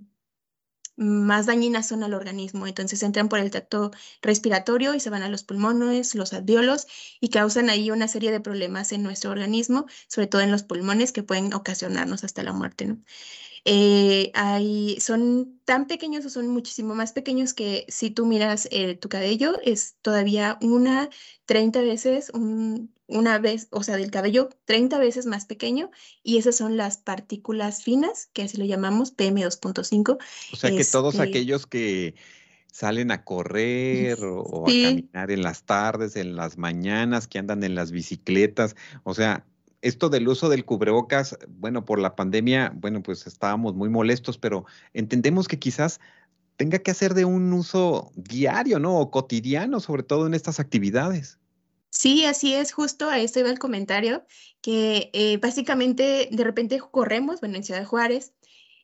más 0.97 1.47
dañinas 1.47 1.89
son 1.89 2.03
al 2.05 2.15
organismo. 2.15 2.67
Entonces 2.67 3.03
entran 3.03 3.29
por 3.29 3.39
el 3.41 3.51
tracto 3.51 3.91
respiratorio 4.23 4.95
y 4.95 5.01
se 5.01 5.11
van 5.11 5.23
a 5.23 5.29
los 5.29 5.43
pulmones, 5.45 6.15
los 6.15 6.33
alveolos 6.33 6.87
y 7.21 7.31
causan 7.31 7.71
ahí 7.71 7.91
una 7.91 8.07
serie 8.09 8.31
de 8.33 8.41
problemas 8.41 8.93
en 8.93 9.03
nuestro 9.03 9.31
organismo, 9.31 9.87
sobre 10.09 10.27
todo 10.29 10.43
en 10.43 10.51
los 10.53 10.63
pulmones, 10.63 11.13
que 11.13 11.23
pueden 11.23 11.55
ocasionarnos 11.55 12.23
hasta 12.25 12.43
la 12.43 12.53
muerte, 12.53 12.87
¿no? 12.87 12.99
Eh, 13.65 14.31
hay, 14.35 14.99
son 15.01 15.61
tan 15.65 15.87
pequeños 15.87 16.25
o 16.25 16.31
son 16.31 16.49
muchísimo 16.49 16.95
más 16.95 17.13
pequeños 17.13 17.53
que 17.53 17.85
si 17.89 18.11
tú 18.11 18.27
miras 18.27 18.69
eh, 18.71 18.95
tu 18.95 19.09
cabello 19.09 19.59
es 19.63 19.97
todavía 20.01 20.59
una 20.63 21.11
30 21.45 21.83
veces, 21.83 22.33
una 22.35 23.39
vez, 23.39 23.69
o 23.71 23.83
sea, 23.83 23.97
del 23.97 24.11
cabello 24.11 24.49
30 24.65 24.99
veces 24.99 25.27
más 25.27 25.45
pequeño 25.45 25.91
y 26.23 26.39
esas 26.39 26.57
son 26.57 26.77
las 26.77 26.99
partículas 26.99 27.83
finas, 27.83 28.31
que 28.33 28.43
así 28.43 28.57
lo 28.57 28.65
llamamos 28.65 29.15
PM2.5. 29.17 30.19
O 30.53 30.57
sea 30.57 30.71
que 30.71 30.85
todos 30.85 31.15
este 31.15 31.27
aquellos 31.27 31.67
que 31.67 32.15
salen 32.73 33.11
a 33.11 33.25
correr 33.25 34.19
o, 34.23 34.63
a 34.63 34.67
caminar 34.67 35.31
en 35.31 35.43
las 35.43 35.65
tardes, 35.65 36.17
en 36.17 36.37
las 36.37 36.57
mañanas, 36.57 37.29
que 37.29 37.39
andan 37.39 37.65
en 37.65 37.75
las 37.75 37.91
bicicletas, 37.91 38.77
o 39.03 39.13
sea, 39.13 39.45
esto 39.83 40.09
del 40.09 40.29
uso 40.29 40.49
del 40.49 40.65
cubrebocas, 40.65 41.39
bueno, 41.49 41.85
por 41.85 41.99
la 41.99 42.17
pandemia, 42.17 42.73
bueno, 42.75 43.03
pues 43.03 43.27
estábamos 43.27 43.75
muy 43.75 43.89
molestos, 43.89 44.39
pero 44.39 44.67
entendemos 44.93 45.49
que 45.49 45.59
quizás 45.59 46.01
tenga 46.57 46.79
que 46.79 46.91
hacer 46.91 47.15
de 47.15 47.25
un 47.25 47.53
uso 47.53 48.13
diario, 48.15 48.79
¿no? 48.79 48.99
O 48.99 49.11
cotidiano, 49.11 49.81
sobre 49.81 50.03
todo 50.03 50.27
en 50.27 50.35
estas 50.35 50.61
actividades. 50.61 51.39
Sí, 51.91 52.25
así 52.25 52.55
es, 52.55 52.73
justo 52.73 53.09
a 53.09 53.19
esto 53.19 53.41
iba 53.41 53.51
el 53.51 53.59
comentario, 53.59 54.25
que 54.61 55.11
eh, 55.13 55.39
básicamente 55.39 56.29
de 56.31 56.45
repente 56.45 56.79
corremos, 56.79 57.41
bueno, 57.41 57.57
en 57.57 57.65
Ciudad 57.65 57.85
Juárez, 57.85 58.35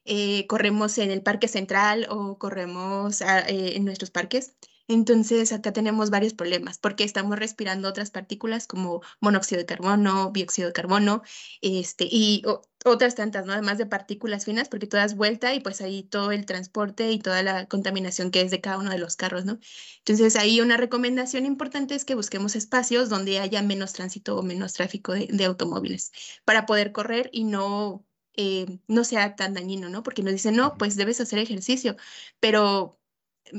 eh, 0.06 0.46
corremos 0.46 0.98
en 0.98 1.10
el 1.10 1.22
Parque 1.22 1.48
Central 1.48 2.06
o 2.10 2.38
corremos 2.38 3.22
ah, 3.22 3.40
eh, 3.40 3.76
en 3.76 3.84
nuestros 3.84 4.10
parques 4.10 4.54
entonces, 4.88 5.52
acá 5.52 5.72
tenemos 5.72 6.10
varios 6.10 6.34
problemas 6.34 6.78
porque 6.78 7.04
estamos 7.04 7.38
respirando 7.38 7.88
otras 7.88 8.10
partículas 8.10 8.66
como 8.66 9.02
monóxido 9.20 9.60
de 9.60 9.66
carbono, 9.66 10.30
dióxido 10.32 10.68
de 10.68 10.72
carbono, 10.72 11.22
este, 11.60 12.06
y 12.10 12.42
otras 12.84 13.16
tantas, 13.16 13.46
¿no? 13.46 13.52
Además 13.52 13.78
de 13.78 13.86
partículas 13.86 14.44
finas, 14.44 14.68
porque 14.68 14.86
tú 14.86 14.96
das 14.96 15.16
vuelta 15.16 15.54
y 15.54 15.60
pues 15.60 15.80
ahí 15.80 16.04
todo 16.04 16.30
el 16.32 16.46
transporte 16.46 17.10
y 17.10 17.18
toda 17.18 17.42
la 17.42 17.66
contaminación 17.66 18.30
que 18.30 18.40
es 18.42 18.50
de 18.50 18.60
cada 18.60 18.78
uno 18.78 18.90
de 18.90 18.98
los 18.98 19.16
carros, 19.16 19.44
¿no? 19.44 19.58
Entonces, 19.98 20.36
ahí 20.36 20.60
una 20.60 20.76
recomendación 20.76 21.46
importante 21.46 21.94
es 21.94 22.04
que 22.04 22.14
busquemos 22.14 22.54
espacios 22.56 23.08
donde 23.08 23.40
haya 23.40 23.62
menos 23.62 23.92
tránsito 23.92 24.36
o 24.38 24.42
menos 24.42 24.72
tráfico 24.74 25.12
de, 25.14 25.44
automóviles 25.46 26.12
para 26.44 26.66
poder 26.66 26.92
correr 26.92 27.30
y 27.32 27.44
no 27.44 28.04
eh, 28.34 28.66
no 28.88 29.04
sea 29.04 29.34
tan 29.36 29.54
dañino, 29.54 29.88
¿no? 29.88 30.02
Porque 30.02 30.22
nos 30.22 30.32
dicen, 30.32 30.56
no, 30.56 30.76
pues 30.76 30.96
debes 30.96 31.20
hacer 31.20 31.38
ejercicio, 31.38 31.96
pero 32.40 32.98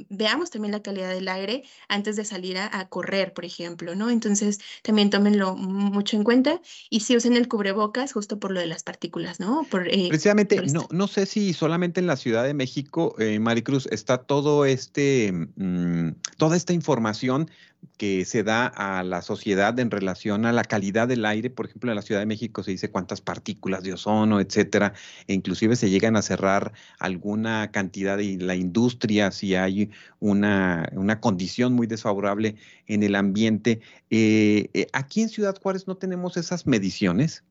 veamos 0.09 0.49
también 0.49 0.71
la 0.71 0.81
calidad 0.81 1.09
del 1.09 1.27
aire 1.27 1.63
antes 1.87 2.15
de 2.15 2.25
salir 2.25 2.57
a, 2.57 2.87
correr, 2.89 3.33
por 3.33 3.45
ejemplo, 3.45 3.95
¿no? 3.95 4.09
Entonces, 4.09 4.59
también 4.81 5.09
tómenlo 5.09 5.55
mucho 5.55 6.15
en 6.15 6.23
cuenta 6.23 6.61
y 6.89 7.01
si 7.01 7.15
usen 7.15 7.35
el 7.35 7.47
cubrebocas 7.47 8.13
justo 8.13 8.39
por 8.39 8.51
lo 8.51 8.59
de 8.59 8.67
las 8.67 8.83
partículas, 8.83 9.39
¿no? 9.39 9.65
Eh, 9.85 10.09
Precisamente, 10.09 10.61
no, 10.67 10.87
no 10.91 11.07
sé 11.07 11.25
si 11.25 11.53
solamente 11.53 11.99
en 11.99 12.07
la 12.07 12.15
Ciudad 12.15 12.43
de 12.43 12.53
México, 12.53 13.15
eh, 13.19 13.39
Maricruz, 13.39 13.87
está 13.91 14.19
todo 14.19 14.65
este, 14.65 15.31
mm, 15.31 16.15
toda 16.37 16.57
esta 16.57 16.73
información 16.73 17.49
que 17.97 18.25
se 18.25 18.43
da 18.43 18.67
a 18.67 19.03
la 19.03 19.21
sociedad 19.21 19.77
en 19.79 19.89
relación 19.89 20.45
a 20.45 20.51
la 20.51 20.63
calidad 20.63 21.07
del 21.07 21.25
aire. 21.25 21.49
Por 21.49 21.65
ejemplo, 21.65 21.91
en 21.91 21.95
la 21.95 22.01
Ciudad 22.01 22.21
de 22.21 22.27
México 22.27 22.63
se 22.63 22.71
dice 22.71 22.91
cuántas 22.91 23.21
partículas 23.21 23.83
de 23.83 23.93
ozono, 23.93 24.39
etcétera. 24.39 24.93
E 25.27 25.33
inclusive 25.33 25.75
se 25.75 25.89
llegan 25.89 26.15
a 26.15 26.21
cerrar 26.21 26.73
alguna 26.99 27.71
cantidad 27.71 28.17
de 28.17 28.37
la 28.37 28.55
industria 28.55 29.31
si 29.31 29.55
hay 29.55 29.89
una, 30.19 30.89
una 30.93 31.19
condición 31.19 31.73
muy 31.73 31.87
desfavorable 31.87 32.55
en 32.85 33.03
el 33.03 33.15
ambiente. 33.15 33.81
Eh, 34.09 34.69
eh, 34.73 34.87
aquí 34.93 35.21
en 35.21 35.29
Ciudad 35.29 35.57
Juárez 35.59 35.87
no 35.87 35.97
tenemos 35.97 36.37
esas 36.37 36.67
mediciones. 36.67 37.43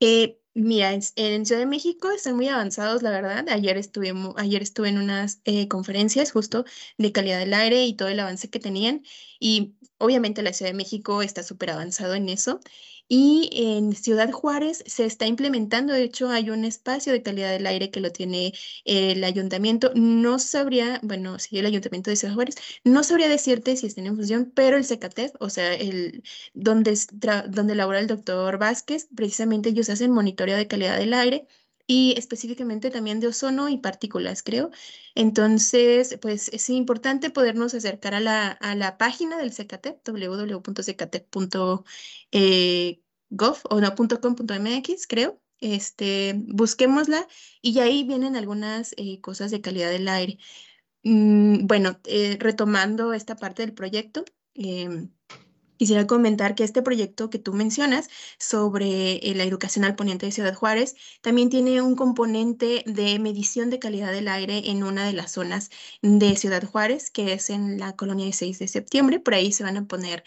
Eh, 0.00 0.41
Mira, 0.54 0.92
en, 0.92 1.02
Ciudad 1.46 1.60
de 1.60 1.66
México 1.66 2.10
están 2.10 2.36
muy 2.36 2.48
avanzados, 2.48 3.02
la 3.02 3.10
verdad. 3.10 3.48
Ayer 3.48 3.78
estuve, 3.78 4.12
ayer 4.36 4.62
estuve 4.62 4.90
en 4.90 4.98
unas 4.98 5.40
eh, 5.44 5.66
conferencias 5.68 6.30
justo 6.30 6.64
de 6.98 7.10
calidad 7.12 7.38
del 7.38 7.54
aire 7.54 7.84
y 7.86 7.94
todo 7.94 8.08
el 8.08 8.20
avance 8.20 8.50
que 8.50 8.60
tenían. 8.60 9.02
Y 9.40 9.74
obviamente 9.96 10.42
la 10.42 10.52
Ciudad 10.52 10.70
de 10.70 10.76
México 10.76 11.22
está 11.22 11.42
súper 11.42 11.70
avanzado 11.70 12.14
en 12.14 12.28
eso. 12.28 12.60
Y 13.14 13.50
en 13.52 13.94
Ciudad 13.94 14.30
Juárez 14.32 14.82
se 14.86 15.04
está 15.04 15.26
implementando, 15.26 15.92
de 15.92 16.02
hecho 16.02 16.30
hay 16.30 16.48
un 16.48 16.64
espacio 16.64 17.12
de 17.12 17.22
calidad 17.22 17.50
del 17.50 17.66
aire 17.66 17.90
que 17.90 18.00
lo 18.00 18.10
tiene 18.10 18.54
el 18.86 19.22
ayuntamiento. 19.24 19.92
No 19.94 20.38
sabría, 20.38 20.98
bueno, 21.02 21.38
sí, 21.38 21.58
el 21.58 21.66
ayuntamiento 21.66 22.08
de 22.10 22.16
Ciudad 22.16 22.32
Juárez, 22.34 22.54
no 22.84 23.04
sabría 23.04 23.28
decirte 23.28 23.76
si 23.76 23.86
está 23.86 24.00
en 24.00 24.16
función, 24.16 24.50
pero 24.54 24.78
el 24.78 24.86
CECATEF, 24.86 25.32
o 25.40 25.50
sea, 25.50 25.74
el, 25.74 26.22
donde, 26.54 26.98
donde 27.50 27.74
labora 27.74 28.00
el 28.00 28.06
doctor 28.06 28.56
Vázquez, 28.58 29.08
precisamente 29.14 29.68
ellos 29.68 29.90
hacen 29.90 30.10
monitoreo 30.10 30.56
de 30.56 30.66
calidad 30.66 30.96
del 30.96 31.12
aire 31.12 31.46
y 31.86 32.14
específicamente 32.16 32.90
también 32.90 33.20
de 33.20 33.26
ozono 33.26 33.68
y 33.68 33.76
partículas, 33.78 34.42
creo. 34.42 34.70
Entonces, 35.14 36.18
pues 36.22 36.48
es 36.48 36.70
importante 36.70 37.28
podernos 37.30 37.74
acercar 37.74 38.14
a 38.14 38.20
la, 38.20 38.48
a 38.52 38.74
la 38.74 38.96
página 38.96 39.36
del 39.36 39.52
CECATEP, 39.52 40.00
www.cecatep.gov 43.32 43.58
o 43.70 43.80
no, 43.80 43.94
.com.mx, 43.94 45.06
creo. 45.06 45.40
Este, 45.60 46.34
busquémosla 46.48 47.28
y 47.60 47.78
ahí 47.78 48.02
vienen 48.02 48.34
algunas 48.34 48.94
eh, 48.96 49.20
cosas 49.20 49.52
de 49.52 49.60
calidad 49.60 49.90
del 49.90 50.08
aire. 50.08 50.38
Mm, 51.04 51.66
bueno, 51.66 52.00
eh, 52.04 52.36
retomando 52.40 53.12
esta 53.12 53.36
parte 53.36 53.62
del 53.62 53.74
proyecto, 53.74 54.24
em, 54.54 55.10
Quisiera 55.78 56.06
comentar 56.06 56.54
que 56.54 56.62
este 56.62 56.80
proyecto 56.80 57.28
que 57.28 57.40
tú 57.40 57.54
mencionas 57.54 58.08
sobre 58.38 59.14
eh, 59.16 59.34
la 59.34 59.42
educación 59.42 59.84
al 59.84 59.96
poniente 59.96 60.26
de 60.26 60.32
Ciudad 60.32 60.54
Juárez 60.54 60.94
también 61.22 61.50
tiene 61.50 61.82
un 61.82 61.96
componente 61.96 62.84
de 62.86 63.18
medición 63.18 63.68
de 63.68 63.80
calidad 63.80 64.12
del 64.12 64.28
aire 64.28 64.70
en 64.70 64.84
una 64.84 65.04
de 65.04 65.12
las 65.12 65.32
zonas 65.32 65.70
de 66.00 66.36
Ciudad 66.36 66.62
Juárez, 66.64 67.10
que 67.10 67.32
es 67.32 67.50
en 67.50 67.80
la 67.80 67.96
colonia 67.96 68.26
16 68.26 68.60
de 68.60 68.68
septiembre. 68.68 69.18
Por 69.18 69.34
ahí 69.34 69.50
se 69.50 69.64
van 69.64 69.76
a 69.76 69.86
poner 69.86 70.22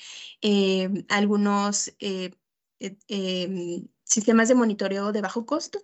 algunos 1.07 1.93
eh, 2.79 2.97
em, 3.07 3.87
sistemas 4.03 4.47
de 4.47 4.55
monitoreo 4.55 5.11
de 5.11 5.21
bajo 5.21 5.45
costo. 5.45 5.79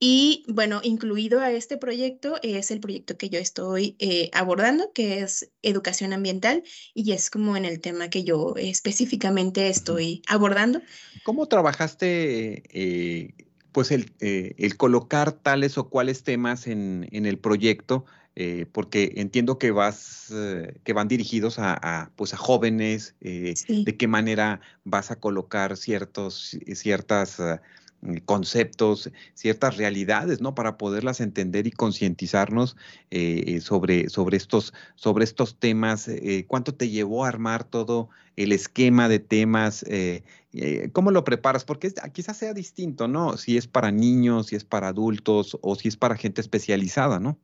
Y 0.00 0.44
bueno, 0.46 0.80
incluido 0.84 1.40
a 1.40 1.50
este 1.50 1.76
proyecto 1.76 2.36
es 2.42 2.70
el 2.70 2.78
proyecto 2.78 3.18
que 3.18 3.30
yo 3.30 3.40
estoy 3.40 3.96
eh, 3.98 4.30
abordando, 4.32 4.92
que 4.92 5.20
es 5.20 5.50
educación 5.62 6.12
ambiental, 6.12 6.62
y 6.94 7.12
es 7.12 7.30
como 7.30 7.56
en 7.56 7.64
el 7.64 7.80
tema 7.80 8.08
que 8.08 8.22
yo 8.22 8.54
específicamente 8.56 9.68
estoy 9.68 10.22
abordando. 10.28 10.80
¿Cómo 11.24 11.46
trabajaste 11.46 12.62
eh, 12.70 13.34
pues 13.72 13.90
el, 13.90 14.12
eh, 14.20 14.54
el, 14.58 14.76
colocar 14.76 15.32
tales 15.32 15.76
o 15.78 15.88
cuales 15.88 16.22
temas 16.22 16.68
en, 16.68 17.08
en 17.10 17.26
el 17.26 17.38
proyecto, 17.38 18.04
eh, 18.40 18.66
porque 18.70 19.14
entiendo 19.16 19.58
que 19.58 19.72
vas, 19.72 20.30
eh, 20.32 20.78
que 20.84 20.92
van 20.92 21.08
dirigidos 21.08 21.58
a, 21.58 21.74
a, 21.74 22.10
pues 22.14 22.34
a 22.34 22.36
jóvenes, 22.36 23.16
sí. 23.20 23.84
de 23.84 23.96
qué 23.96 24.06
manera 24.06 24.60
vas 24.84 25.10
a 25.10 25.16
colocar 25.16 25.76
ciertos, 25.76 26.56
ciertas 26.74 27.40
conceptos, 28.24 29.10
ciertas 29.34 29.76
realidades, 29.76 30.40
¿no? 30.40 30.54
Para 30.54 30.78
poderlas 30.78 31.20
entender 31.20 31.66
y 31.66 31.72
concientizarnos 31.72 32.76
eh, 33.10 33.44
eh, 33.46 33.60
sobre, 33.60 34.08
sobre, 34.08 34.36
estos, 34.36 34.72
sobre 34.94 35.24
estos 35.24 35.58
temas. 35.58 36.06
Eh, 36.08 36.44
¿Cuánto 36.46 36.74
te 36.74 36.88
llevó 36.88 37.24
a 37.24 37.28
armar 37.28 37.64
todo 37.64 38.08
el 38.36 38.52
esquema 38.52 39.08
de 39.08 39.18
temas? 39.18 39.82
Eh, 39.88 40.22
eh 40.52 40.90
¿Cómo 40.92 41.10
lo 41.10 41.24
preparas? 41.24 41.64
Porque 41.64 41.92
quizás 42.12 42.36
sea 42.36 42.54
distinto, 42.54 43.08
¿no? 43.08 43.36
Si 43.36 43.56
es 43.56 43.66
para 43.66 43.90
niños, 43.90 44.48
si 44.48 44.56
es 44.56 44.64
para 44.64 44.88
adultos 44.88 45.58
o 45.60 45.74
si 45.74 45.88
es 45.88 45.96
para 45.96 46.16
gente 46.16 46.40
especializada, 46.40 47.18
¿no? 47.18 47.38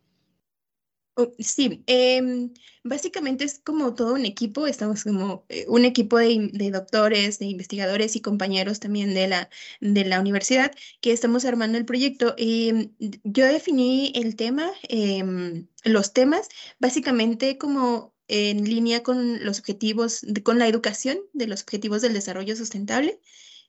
Oh, 1.17 1.33
sí, 1.39 1.85
eh, 1.87 2.51
básicamente 2.83 3.45
es 3.45 3.61
como 3.61 3.95
todo 3.95 4.15
un 4.15 4.27
equipo, 4.27 4.67
estamos 4.67 5.05
como 5.05 5.45
eh, 5.49 5.65
un 5.69 5.85
equipo 5.85 6.19
de, 6.19 6.51
de, 6.53 6.71
doctores, 6.73 7.39
de 7.39 7.47
investigadores 7.47 8.17
y 8.17 8.21
compañeros 8.21 8.81
también 8.81 9.15
de 9.15 9.29
la, 9.29 9.49
de 9.81 10.05
la 10.05 10.19
universidad 10.19 10.73
que 11.01 11.13
estamos 11.13 11.45
armando 11.45 11.79
el 11.79 11.85
proyecto. 11.85 12.35
Eh, 12.37 12.91
yo 13.23 13.47
definí 13.47 14.13
el 14.17 14.35
tema, 14.35 14.73
em, 14.89 15.69
los 15.85 16.13
temas, 16.13 16.49
básicamente 16.81 17.59
como 17.59 18.13
en 18.27 18.65
línea 18.65 19.05
con 19.05 19.45
los 19.45 19.61
objetivos, 19.61 20.23
con 20.43 20.59
la 20.59 20.67
educación 20.67 21.19
de 21.33 21.47
los 21.47 21.63
objetivos 21.63 22.03
del 22.03 22.15
desarrollo 22.15 22.57
sustentable 22.57 23.21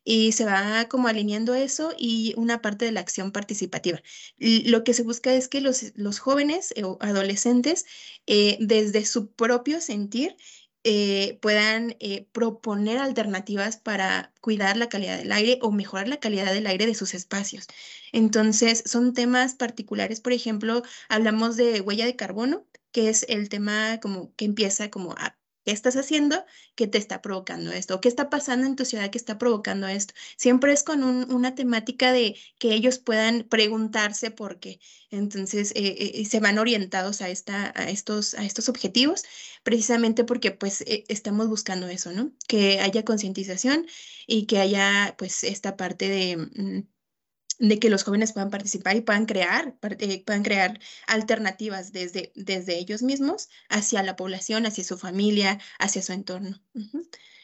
y 0.05 0.31
se 0.31 0.45
va 0.45 0.87
como 0.87 1.09
alineando 1.09 1.55
eso 1.55 1.93
y 1.97 2.33
una 2.37 2.61
parte 2.61 2.85
de 2.85 2.91
la 2.93 3.01
acción 3.01 3.31
participativa. 3.31 4.01
Lo 4.37 4.83
que 4.85 4.93
se 4.93 5.03
busca 5.03 5.33
es 5.33 5.49
que 5.49 5.61
los, 5.61 5.91
los 5.95 6.19
jóvenes 6.19 6.73
o 6.81 6.97
adolescentes, 7.01 7.85
eh, 8.27 8.57
desde 8.61 9.05
su 9.05 9.31
propio 9.33 9.81
sentir, 9.81 10.37
eh, 10.83 11.39
puedan 11.41 11.95
eh, 11.99 12.27
proponer 12.31 12.99
alternativas 12.99 13.77
para 13.77 14.31
cuidar 14.39 14.77
la 14.77 14.87
calidad 14.89 15.17
del 15.17 15.31
aire 15.31 15.57
o 15.63 15.71
mejorar 15.71 16.07
la 16.07 16.19
calidad 16.19 16.53
del 16.53 16.67
aire 16.67 16.85
de 16.85 16.93
sus 16.93 17.15
espacios. 17.15 17.65
Entonces, 18.11 18.83
son 18.85 19.13
temas 19.13 19.55
particulares, 19.55 20.21
por 20.21 20.33
ejemplo, 20.33 20.83
hablamos 21.09 21.57
de 21.57 21.81
huella 21.81 22.05
de 22.05 22.15
carbono, 22.15 22.67
que 22.91 23.09
es 23.09 23.25
el 23.29 23.49
tema 23.49 23.99
como 23.99 24.33
que 24.35 24.45
empieza 24.45 24.91
como 24.91 25.13
a 25.13 25.37
¿Qué 25.65 25.71
estás 25.71 25.95
haciendo 25.95 26.45
que 26.75 26.87
te 26.87 26.97
está 26.99 27.21
provocando 27.21 27.71
esto? 27.71 27.99
¿Qué 28.01 28.07
está 28.07 28.29
pasando 28.29 28.67
en 28.67 28.75
tu 28.75 28.85
ciudad 28.85 29.09
que 29.09 29.17
está 29.17 29.37
provocando 29.39 29.87
esto? 29.87 30.13
Siempre 30.37 30.71
es 30.73 30.83
con 30.83 31.03
un, 31.03 31.31
una 31.33 31.55
temática 31.55 32.11
de 32.13 32.37
que 32.59 32.73
ellos 32.73 32.99
puedan 32.99 33.43
preguntarse 33.49 34.31
por 34.31 34.59
qué. 34.59 34.79
Entonces, 35.09 35.71
eh, 35.75 36.21
eh, 36.21 36.25
se 36.25 36.39
van 36.39 36.59
orientados 36.59 37.21
a, 37.21 37.29
estos, 37.29 38.33
a 38.35 38.45
estos 38.45 38.69
objetivos, 38.69 39.23
precisamente 39.63 40.23
porque 40.23 40.51
pues 40.51 40.81
eh, 40.81 41.03
estamos 41.07 41.47
buscando 41.47 41.87
eso, 41.87 42.11
¿no? 42.11 42.31
Que 42.47 42.79
haya 42.79 43.03
concientización 43.03 43.87
y 44.27 44.45
que 44.45 44.59
haya 44.59 45.15
pues 45.17 45.43
esta 45.43 45.75
parte 45.77 46.09
de... 46.09 46.37
Mm, 46.37 46.94
de 47.59 47.79
que 47.79 47.89
los 47.89 48.03
jóvenes 48.03 48.33
puedan 48.33 48.49
participar 48.49 48.95
y 48.95 49.01
puedan 49.01 49.25
crear, 49.25 49.75
eh, 49.99 50.23
puedan 50.25 50.43
crear 50.43 50.79
alternativas 51.07 51.91
desde, 51.91 52.31
desde 52.35 52.77
ellos 52.77 53.01
mismos 53.01 53.49
hacia 53.69 54.03
la 54.03 54.15
población, 54.15 54.65
hacia 54.65 54.83
su 54.83 54.97
familia, 54.97 55.59
hacia 55.79 56.01
su 56.01 56.13
entorno. 56.13 56.61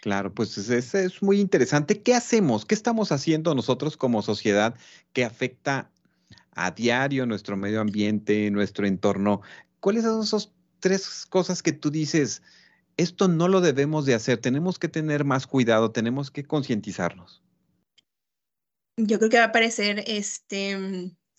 Claro, 0.01 0.33
pues 0.33 0.57
es, 0.57 0.93
es, 0.95 1.21
muy 1.21 1.39
interesante. 1.39 2.01
¿Qué 2.01 2.13
hacemos? 2.13 2.65
¿Qué 2.65 2.75
estamos 2.75 3.11
haciendo 3.11 3.53
nosotros 3.55 3.97
como 3.97 4.21
sociedad 4.21 4.75
que 5.13 5.23
afecta 5.23 5.91
a 6.53 6.71
diario 6.71 7.25
nuestro 7.25 7.55
medio 7.55 7.81
ambiente, 7.81 8.49
nuestro 8.51 8.87
entorno? 8.87 9.41
¿Cuáles 9.79 10.03
son 10.03 10.23
esas 10.23 10.51
tres 10.79 11.25
cosas 11.29 11.61
que 11.61 11.71
tú 11.71 11.91
dices? 11.91 12.41
Esto 12.97 13.27
no 13.27 13.47
lo 13.47 13.61
debemos 13.61 14.05
de 14.05 14.15
hacer, 14.15 14.39
tenemos 14.39 14.77
que 14.77 14.87
tener 14.87 15.23
más 15.23 15.47
cuidado, 15.47 15.91
tenemos 15.91 16.31
que 16.31 16.43
concientizarnos 16.43 17.41
yo 18.97 19.17
creo 19.19 19.29
que 19.29 19.39
va 19.39 19.45
a 19.45 19.51
parecer 19.51 20.03
este, 20.07 20.77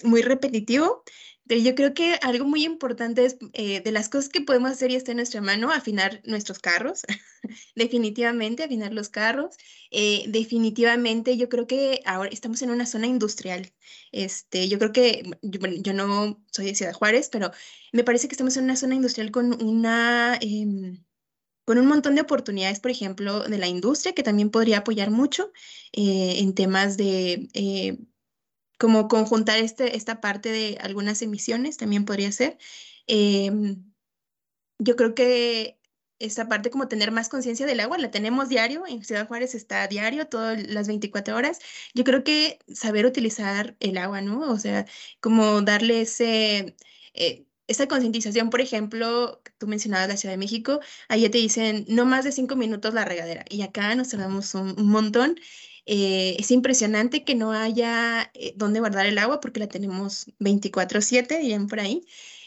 muy 0.02 0.22
repetitivo, 0.22 1.04
pero 1.46 1.60
yo 1.60 1.74
creo 1.74 1.92
que 1.92 2.14
algo 2.22 2.44
muy 2.44 2.64
importante 2.64 3.24
es 3.24 3.36
eh, 3.52 3.80
de 3.80 3.92
las 3.92 4.08
cosas 4.08 4.28
que 4.28 4.40
podemos 4.40 4.70
hacer 4.70 4.90
y 4.90 4.94
está 4.94 5.10
en 5.10 5.16
nuestra 5.18 5.40
mano, 5.40 5.70
afinar 5.72 6.20
nuestros 6.24 6.60
carros, 6.60 7.02
definitivamente 7.74 8.62
afinar 8.62 8.92
los 8.92 9.08
carros. 9.08 9.56
Eh, 9.90 10.24
definitivamente 10.28 11.36
yo 11.36 11.48
creo 11.48 11.66
que 11.66 12.00
ahora 12.06 12.30
estamos 12.32 12.62
en 12.62 12.70
una 12.70 12.86
zona 12.86 13.06
industrial. 13.06 13.72
Este, 14.12 14.68
yo 14.68 14.78
creo 14.78 14.92
que, 14.92 15.22
yo, 15.42 15.60
bueno, 15.60 15.76
yo 15.80 15.92
no 15.92 16.42
soy 16.52 16.66
de 16.66 16.74
Ciudad 16.74 16.92
Juárez, 16.92 17.28
pero 17.30 17.50
me 17.92 18.04
parece 18.04 18.28
que 18.28 18.34
estamos 18.34 18.56
en 18.56 18.64
una 18.64 18.76
zona 18.76 18.94
industrial 18.94 19.30
con 19.30 19.62
una... 19.62 20.38
Eh, 20.40 20.96
con 21.64 21.78
un 21.78 21.86
montón 21.86 22.14
de 22.14 22.22
oportunidades, 22.22 22.80
por 22.80 22.90
ejemplo, 22.90 23.40
de 23.44 23.58
la 23.58 23.68
industria, 23.68 24.14
que 24.14 24.22
también 24.22 24.50
podría 24.50 24.78
apoyar 24.78 25.10
mucho 25.10 25.52
eh, 25.92 26.36
en 26.38 26.54
temas 26.54 26.96
de 26.96 27.48
eh, 27.54 27.98
como 28.78 29.08
conjuntar 29.08 29.58
este, 29.58 29.96
esta 29.96 30.20
parte 30.20 30.50
de 30.50 30.78
algunas 30.80 31.22
emisiones, 31.22 31.76
también 31.76 32.04
podría 32.04 32.32
ser. 32.32 32.58
Eh, 33.06 33.76
yo 34.78 34.96
creo 34.96 35.14
que 35.14 35.78
esa 36.18 36.48
parte 36.48 36.70
como 36.70 36.88
tener 36.88 37.10
más 37.12 37.28
conciencia 37.28 37.66
del 37.66 37.80
agua, 37.80 37.98
la 37.98 38.10
tenemos 38.10 38.48
diario, 38.48 38.86
en 38.86 39.04
Ciudad 39.04 39.26
Juárez 39.28 39.54
está 39.54 39.86
diario, 39.88 40.28
todas 40.28 40.66
las 40.68 40.86
24 40.88 41.36
horas. 41.36 41.58
Yo 41.94 42.04
creo 42.04 42.24
que 42.24 42.58
saber 42.72 43.06
utilizar 43.06 43.76
el 43.80 43.98
agua, 43.98 44.20
¿no? 44.20 44.40
O 44.50 44.58
sea, 44.58 44.86
como 45.20 45.62
darle 45.62 46.02
ese... 46.02 46.76
Eh, 47.14 47.46
esa 47.66 47.86
concientización, 47.88 48.50
por 48.50 48.60
ejemplo, 48.60 49.42
tú 49.58 49.66
mencionabas 49.66 50.08
la 50.08 50.16
Ciudad 50.16 50.34
de 50.34 50.38
México, 50.38 50.80
allá 51.08 51.30
te 51.30 51.38
dicen 51.38 51.84
no 51.88 52.04
más 52.06 52.24
de 52.24 52.32
cinco 52.32 52.56
minutos 52.56 52.94
la 52.94 53.04
regadera 53.04 53.44
y 53.48 53.62
acá 53.62 53.94
nos 53.94 54.08
tardamos 54.10 54.54
un, 54.54 54.78
un 54.78 54.88
montón. 54.88 55.36
Eh, 55.86 56.36
es 56.38 56.50
impresionante 56.50 57.24
que 57.24 57.34
no 57.34 57.52
haya 57.52 58.30
eh, 58.34 58.54
dónde 58.56 58.80
guardar 58.80 59.06
el 59.06 59.18
agua 59.18 59.40
porque 59.40 59.60
la 59.60 59.68
tenemos 59.68 60.26
24/7, 60.38 61.38
bien 61.40 61.66
por 61.66 61.80
ahí. 61.80 62.04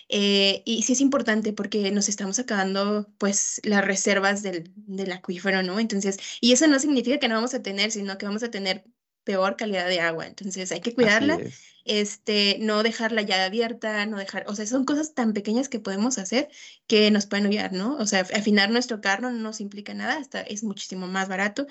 Eh, 0.10 0.62
y 0.66 0.84
sí 0.84 0.94
es 0.94 1.02
importante 1.02 1.52
porque 1.54 1.92
nos 1.92 2.10
estamos 2.10 2.38
acabando 2.40 3.08
pues 3.18 3.60
las 3.64 3.84
reservas 3.84 4.44
del, 4.44 4.72
del 4.76 5.12
acuífero, 5.12 5.64
¿no? 5.64 5.80
Entonces, 5.80 6.18
y 6.42 6.52
eso 6.54 6.68
no 6.68 6.80
significa 6.80 7.18
que 7.20 7.28
no 7.28 7.36
vamos 7.36 7.54
a 7.56 7.62
tener, 7.64 7.92
sino 7.92 8.18
que 8.18 8.26
vamos 8.28 8.44
a 8.44 8.52
tener 8.52 8.86
peor 9.26 9.58
calidad 9.58 9.90
de 9.90 10.00
agua. 10.00 10.28
Entonces 10.28 10.72
hay 10.72 10.80
que 10.80 10.94
cuidarla, 10.94 11.38
este, 11.84 12.58
no 12.62 12.84
dejarla 12.84 13.24
ya 13.24 13.44
abierta, 13.44 14.06
no 14.06 14.18
dejar, 14.18 14.46
o 14.48 14.56
sea, 14.56 14.66
son 14.66 14.86
cosas 14.86 15.14
tan 15.14 15.34
pequeñas 15.34 15.68
que 15.68 15.82
podemos 15.82 16.18
hacer 16.18 16.50
que 16.88 17.12
nos 17.12 17.26
pueden 17.26 17.48
ayudar, 17.48 17.74
¿no? 17.74 17.98
O 17.98 18.08
sea, 18.08 18.22
afinar 18.22 18.70
nuestro 18.70 19.02
carro 19.02 19.30
no 19.32 19.40
nos 19.40 19.60
implica 19.60 19.94
nada, 19.94 20.18
hasta 20.18 20.42
es 20.42 20.64
muchísimo 20.64 21.08
más 21.08 21.28
barato. 21.28 21.68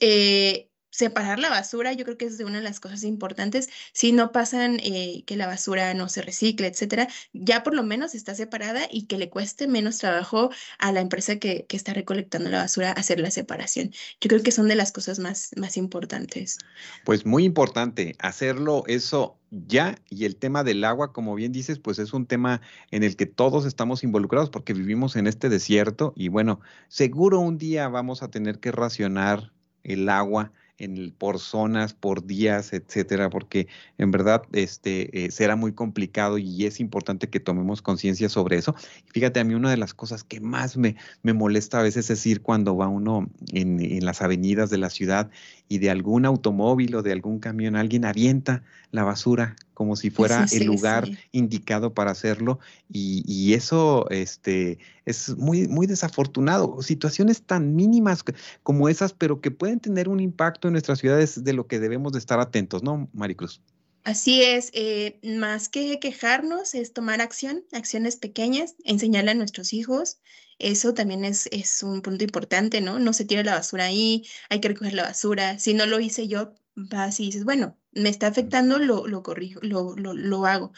Eh, 0.00 0.70
separar 0.94 1.40
la 1.40 1.50
basura, 1.50 1.92
yo 1.92 2.04
creo 2.04 2.16
que 2.16 2.26
es 2.26 2.38
una 2.38 2.58
de 2.58 2.62
las 2.62 2.78
cosas 2.78 3.02
importantes. 3.02 3.68
Si 3.92 4.12
no 4.12 4.30
pasan 4.30 4.78
eh, 4.80 5.24
que 5.26 5.36
la 5.36 5.48
basura 5.48 5.92
no 5.92 6.08
se 6.08 6.22
recicle, 6.22 6.68
etcétera, 6.68 7.08
ya 7.32 7.64
por 7.64 7.74
lo 7.74 7.82
menos 7.82 8.14
está 8.14 8.36
separada 8.36 8.82
y 8.88 9.06
que 9.06 9.18
le 9.18 9.28
cueste 9.28 9.66
menos 9.66 9.98
trabajo 9.98 10.50
a 10.78 10.92
la 10.92 11.00
empresa 11.00 11.40
que, 11.40 11.66
que, 11.68 11.76
está 11.76 11.94
recolectando 11.94 12.48
la 12.48 12.58
basura 12.58 12.92
hacer 12.92 13.18
la 13.18 13.32
separación. 13.32 13.90
Yo 14.20 14.28
creo 14.28 14.44
que 14.44 14.52
son 14.52 14.68
de 14.68 14.76
las 14.76 14.92
cosas 14.92 15.18
más, 15.18 15.50
más 15.56 15.76
importantes. 15.76 16.58
Pues 17.04 17.26
muy 17.26 17.42
importante 17.42 18.14
hacerlo 18.20 18.84
eso 18.86 19.36
ya 19.50 19.96
y 20.08 20.26
el 20.26 20.36
tema 20.36 20.62
del 20.62 20.84
agua, 20.84 21.12
como 21.12 21.34
bien 21.34 21.50
dices, 21.50 21.80
pues 21.80 21.98
es 21.98 22.12
un 22.12 22.26
tema 22.26 22.60
en 22.92 23.02
el 23.02 23.16
que 23.16 23.26
todos 23.26 23.66
estamos 23.66 24.04
involucrados 24.04 24.48
porque 24.48 24.74
vivimos 24.74 25.16
en 25.16 25.26
este 25.26 25.48
desierto 25.48 26.12
y 26.14 26.28
bueno, 26.28 26.60
seguro 26.86 27.40
un 27.40 27.58
día 27.58 27.88
vamos 27.88 28.22
a 28.22 28.30
tener 28.30 28.60
que 28.60 28.70
racionar 28.70 29.50
el 29.82 30.08
agua 30.08 30.52
en, 30.78 31.12
por 31.16 31.38
zonas, 31.38 31.94
por 31.94 32.26
días, 32.26 32.72
etcétera, 32.72 33.30
porque 33.30 33.68
en 33.98 34.10
verdad 34.10 34.42
este, 34.52 35.24
eh, 35.24 35.30
será 35.30 35.56
muy 35.56 35.72
complicado 35.72 36.38
y 36.38 36.66
es 36.66 36.80
importante 36.80 37.28
que 37.28 37.40
tomemos 37.40 37.82
conciencia 37.82 38.28
sobre 38.28 38.56
eso. 38.56 38.74
Fíjate, 39.12 39.40
a 39.40 39.44
mí 39.44 39.54
una 39.54 39.70
de 39.70 39.76
las 39.76 39.94
cosas 39.94 40.24
que 40.24 40.40
más 40.40 40.76
me, 40.76 40.96
me 41.22 41.32
molesta 41.32 41.80
a 41.80 41.82
veces 41.82 42.10
es 42.10 42.26
ir 42.26 42.42
cuando 42.42 42.76
va 42.76 42.88
uno 42.88 43.28
en, 43.52 43.80
en, 43.80 44.04
las 44.04 44.22
avenidas 44.22 44.70
de 44.70 44.78
la 44.78 44.90
ciudad 44.90 45.30
y 45.68 45.78
de 45.78 45.90
algún 45.90 46.26
automóvil 46.26 46.94
o 46.96 47.02
de 47.02 47.12
algún 47.12 47.38
camión 47.38 47.76
alguien 47.76 48.04
avienta 48.04 48.62
la 48.90 49.04
basura 49.04 49.56
como 49.74 49.96
si 49.96 50.10
fuera 50.10 50.46
sí, 50.46 50.56
sí, 50.56 50.62
el 50.62 50.68
lugar 50.68 51.06
sí. 51.06 51.18
indicado 51.32 51.92
para 51.92 52.12
hacerlo 52.12 52.60
y, 52.88 53.22
y, 53.26 53.54
eso 53.54 54.08
este, 54.10 54.78
es 55.04 55.36
muy, 55.36 55.68
muy 55.68 55.86
desafortunado. 55.86 56.80
Situaciones 56.80 57.42
tan 57.42 57.74
mínimas 57.74 58.24
como 58.62 58.88
esas, 58.88 59.12
pero 59.12 59.40
que 59.40 59.50
pueden 59.50 59.80
tener 59.80 60.08
un 60.08 60.20
impacto 60.20 60.68
en 60.68 60.72
nuestras 60.72 61.00
ciudades 61.00 61.44
de 61.44 61.52
lo 61.52 61.66
que 61.66 61.80
debemos 61.80 62.12
de 62.12 62.18
estar 62.18 62.40
atentos, 62.40 62.82
¿no, 62.82 63.08
Maricruz? 63.12 63.60
Así 64.04 64.42
es, 64.42 64.70
eh, 64.74 65.18
más 65.22 65.70
que 65.70 65.98
quejarnos 65.98 66.74
es 66.74 66.92
tomar 66.92 67.22
acción, 67.22 67.64
acciones 67.72 68.16
pequeñas, 68.16 68.74
enseñarle 68.84 69.30
a 69.30 69.34
nuestros 69.34 69.72
hijos. 69.72 70.18
Eso 70.58 70.92
también 70.92 71.24
es, 71.24 71.48
es 71.52 71.82
un 71.82 72.02
punto 72.02 72.22
importante, 72.22 72.82
¿no? 72.82 72.98
No 72.98 73.14
se 73.14 73.24
tira 73.24 73.42
la 73.42 73.54
basura 73.54 73.86
ahí, 73.86 74.26
hay 74.50 74.60
que 74.60 74.68
recoger 74.68 74.92
la 74.92 75.04
basura. 75.04 75.58
Si 75.58 75.72
no 75.72 75.86
lo 75.86 76.00
hice 76.00 76.28
yo, 76.28 76.52
vas 76.74 77.18
y 77.18 77.26
dices, 77.26 77.44
bueno, 77.44 77.78
me 77.94 78.08
está 78.08 78.26
afectando, 78.28 78.78
lo, 78.78 79.06
lo 79.06 79.22
corrijo, 79.22 79.60
lo, 79.62 79.94
lo, 79.96 80.14
lo 80.14 80.46
hago. 80.46 80.72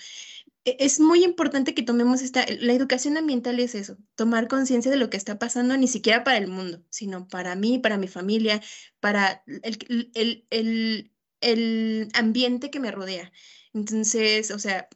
E, 0.65 0.77
es 0.81 1.01
muy 1.01 1.25
importante 1.25 1.75
que 1.75 1.83
tomemos 1.83 2.23
esta, 2.23 2.45
la 2.61 2.73
educación 2.73 3.17
ambiental 3.17 3.61
es 3.61 3.75
eso, 3.75 3.99
tomar 4.15 4.49
conciencia 4.49 4.91
de 4.91 4.99
lo 4.99 5.11
que 5.11 5.17
está 5.17 5.39
pasando, 5.39 5.77
ni 5.77 5.89
siquiera 5.89 6.25
para 6.25 6.39
el 6.39 6.49
mundo, 6.49 6.83
sino 6.91 7.29
para 7.29 7.57
mí, 7.57 7.79
para 7.79 7.99
mi 7.99 8.09
familia, 8.09 8.63
para 9.01 9.43
el, 9.63 10.11
el, 10.15 10.47
el, 10.51 11.13
el 11.41 12.09
ambiente 12.15 12.71
que 12.71 12.81
me 12.81 12.91
rodea. 12.91 13.33
Entonces, 13.73 14.51
o 14.51 14.59
sea, 14.59 14.89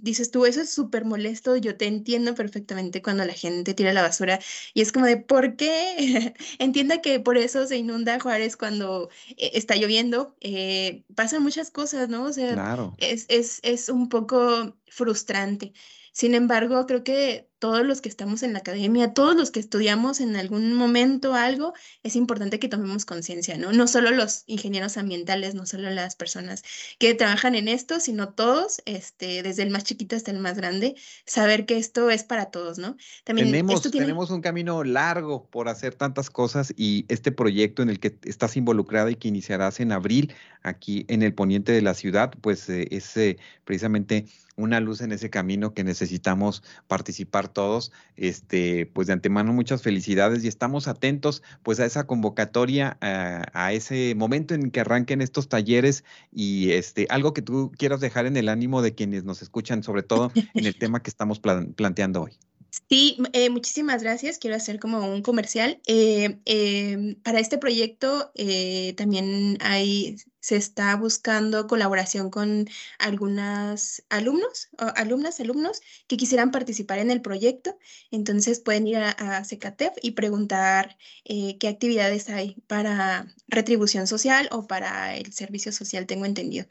dices 0.00 0.30
tú, 0.30 0.46
eso 0.46 0.60
es 0.60 0.70
súper 0.70 1.04
molesto, 1.04 1.56
yo 1.56 1.76
te 1.76 1.86
entiendo 1.86 2.34
perfectamente 2.34 3.02
cuando 3.02 3.24
la 3.24 3.32
gente 3.34 3.74
tira 3.74 3.92
la 3.92 4.02
basura 4.02 4.40
y 4.74 4.80
es 4.82 4.92
como 4.92 5.06
de, 5.06 5.16
¿por 5.16 5.56
qué? 5.56 6.34
Entienda 6.58 7.00
que 7.00 7.20
por 7.20 7.38
eso 7.38 7.66
se 7.66 7.76
inunda 7.76 8.20
Juárez 8.20 8.56
cuando 8.56 9.10
eh, 9.36 9.50
está 9.54 9.76
lloviendo, 9.76 10.36
eh, 10.40 11.04
pasan 11.14 11.42
muchas 11.42 11.70
cosas, 11.70 12.08
¿no? 12.08 12.24
O 12.24 12.32
sea, 12.32 12.76
es, 12.98 13.26
es, 13.28 13.60
es 13.62 13.88
un 13.88 14.08
poco 14.08 14.76
frustrante. 14.88 15.72
Sin 16.12 16.34
embargo, 16.34 16.86
creo 16.86 17.02
que 17.02 17.48
todos 17.58 17.84
los 17.84 18.00
que 18.00 18.08
estamos 18.08 18.42
en 18.42 18.52
la 18.52 18.60
academia, 18.60 19.14
todos 19.14 19.36
los 19.36 19.50
que 19.50 19.60
estudiamos 19.60 20.20
en 20.20 20.36
algún 20.36 20.74
momento 20.74 21.34
algo, 21.34 21.72
es 22.02 22.16
importante 22.16 22.58
que 22.58 22.68
tomemos 22.68 23.04
conciencia, 23.04 23.56
¿no? 23.56 23.72
No 23.72 23.86
solo 23.86 24.10
los 24.10 24.44
ingenieros 24.46 24.96
ambientales, 24.96 25.54
no 25.54 25.66
solo 25.66 25.90
las 25.90 26.16
personas 26.16 26.62
que 26.98 27.14
trabajan 27.14 27.54
en 27.54 27.68
esto, 27.68 28.00
sino 28.00 28.30
todos, 28.30 28.82
este, 28.84 29.42
desde 29.42 29.62
el 29.62 29.70
más 29.70 29.84
chiquito 29.84 30.16
hasta 30.16 30.30
el 30.30 30.40
más 30.40 30.56
grande, 30.56 30.94
saber 31.26 31.66
que 31.66 31.78
esto 31.78 32.10
es 32.10 32.24
para 32.24 32.46
todos, 32.46 32.78
¿no? 32.78 32.96
También 33.24 33.48
tenemos, 33.48 33.82
tenemos 33.90 34.30
un 34.30 34.40
camino 34.40 34.84
largo 34.84 35.48
por 35.50 35.68
hacer 35.68 35.94
tantas 35.94 36.30
cosas 36.30 36.72
y 36.76 37.06
este 37.08 37.32
proyecto 37.32 37.82
en 37.82 37.90
el 37.90 38.00
que 38.00 38.18
estás 38.24 38.56
involucrada 38.56 39.10
y 39.10 39.16
que 39.16 39.28
iniciarás 39.28 39.80
en 39.80 39.92
abril 39.92 40.34
aquí 40.62 41.04
en 41.08 41.22
el 41.22 41.34
poniente 41.34 41.72
de 41.72 41.82
la 41.82 41.94
ciudad, 41.94 42.32
pues 42.40 42.68
eh, 42.68 42.88
es 42.90 43.16
eh, 43.16 43.38
precisamente 43.64 44.26
una 44.56 44.80
luz 44.80 45.00
en 45.00 45.12
ese 45.12 45.30
camino 45.30 45.74
que 45.74 45.84
necesitamos 45.84 46.62
participar 46.86 47.43
todos. 47.48 47.92
Este, 48.16 48.86
pues 48.86 49.08
de 49.08 49.12
antemano 49.12 49.52
muchas 49.52 49.82
felicidades 49.82 50.44
y 50.44 50.48
estamos 50.48 50.86
atentos 50.86 51.42
pues 51.62 51.80
a 51.80 51.86
esa 51.86 52.06
convocatoria, 52.06 52.96
a, 53.00 53.72
ese 53.72 54.14
momento 54.14 54.54
en 54.54 54.70
que 54.70 54.80
arranquen 54.80 55.20
estos 55.20 55.48
talleres 55.48 56.04
y 56.32 56.72
este, 56.72 57.06
algo 57.10 57.34
que 57.34 57.42
tú 57.42 57.72
quieras 57.76 58.00
dejar 58.00 58.26
en 58.26 58.36
el 58.36 58.48
ánimo 58.48 58.82
de 58.82 58.94
quienes 58.94 59.24
nos 59.24 59.42
escuchan, 59.42 59.82
sobre 59.82 60.02
todo 60.02 60.30
en 60.34 60.66
el 60.66 60.76
tema 60.78 61.02
que 61.02 61.10
estamos 61.10 61.40
planteando 61.40 62.22
hoy. 62.22 62.38
Sí, 62.88 63.18
eh, 63.32 63.50
muchísimas 63.50 64.02
gracias. 64.02 64.38
Quiero 64.38 64.56
hacer 64.56 64.78
como 64.80 64.98
un 65.12 65.22
comercial. 65.22 65.80
Eh, 65.86 66.40
em, 66.44 67.14
para 67.22 67.38
este 67.38 67.58
proyecto 67.58 68.32
eh, 68.34 68.94
también 68.96 69.58
hay, 69.60 70.16
se 70.40 70.56
está 70.56 70.96
buscando 70.96 71.66
colaboración 71.68 72.30
con 72.30 72.66
algunas 72.98 74.04
alumnos, 74.08 74.68
o 74.78 74.84
alumnas, 74.96 75.40
alumnos 75.40 75.80
que 76.08 76.16
quisieran 76.16 76.50
participar 76.50 76.98
en 76.98 77.10
el 77.10 77.22
proyecto. 77.22 77.78
Entonces 78.10 78.60
pueden 78.60 78.86
ir 78.88 78.96
a, 78.96 79.10
a 79.10 79.44
Secatef 79.44 79.92
y 80.02 80.12
preguntar 80.12 80.96
qué 81.24 81.68
actividades 81.68 82.28
hay 82.28 82.56
para 82.66 83.26
retribución 83.48 84.06
social 84.06 84.48
o 84.52 84.66
para 84.66 85.16
el 85.16 85.32
servicio 85.32 85.70
social, 85.72 86.06
tengo 86.06 86.24
entendido. 86.26 86.66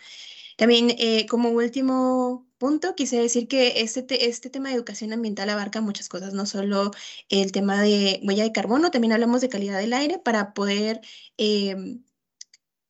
También 0.58 0.96
como 1.28 1.50
último 1.50 2.48
punto, 2.58 2.96
quise 2.96 3.18
decir 3.20 3.48
que 3.48 3.82
este, 3.82 4.30
este 4.30 4.50
tema 4.50 4.70
de 4.70 4.76
educación 4.76 5.12
ambiental 5.14 5.50
abarca 5.50 5.82
muchas 5.82 6.10
cosas, 6.10 6.34
no 6.34 6.46
solo 6.46 6.92
el 7.30 7.52
tema 7.52 7.82
de 7.82 8.20
huella 8.24 8.44
de 8.44 8.52
carbono, 8.54 8.92
también 8.92 9.14
hablamos 9.14 9.42
de 9.42 9.50
calidad 9.50 9.80
del 9.80 9.94
aire 9.94 10.20
para 10.20 10.54
poder 10.54 11.02
em, 11.38 12.04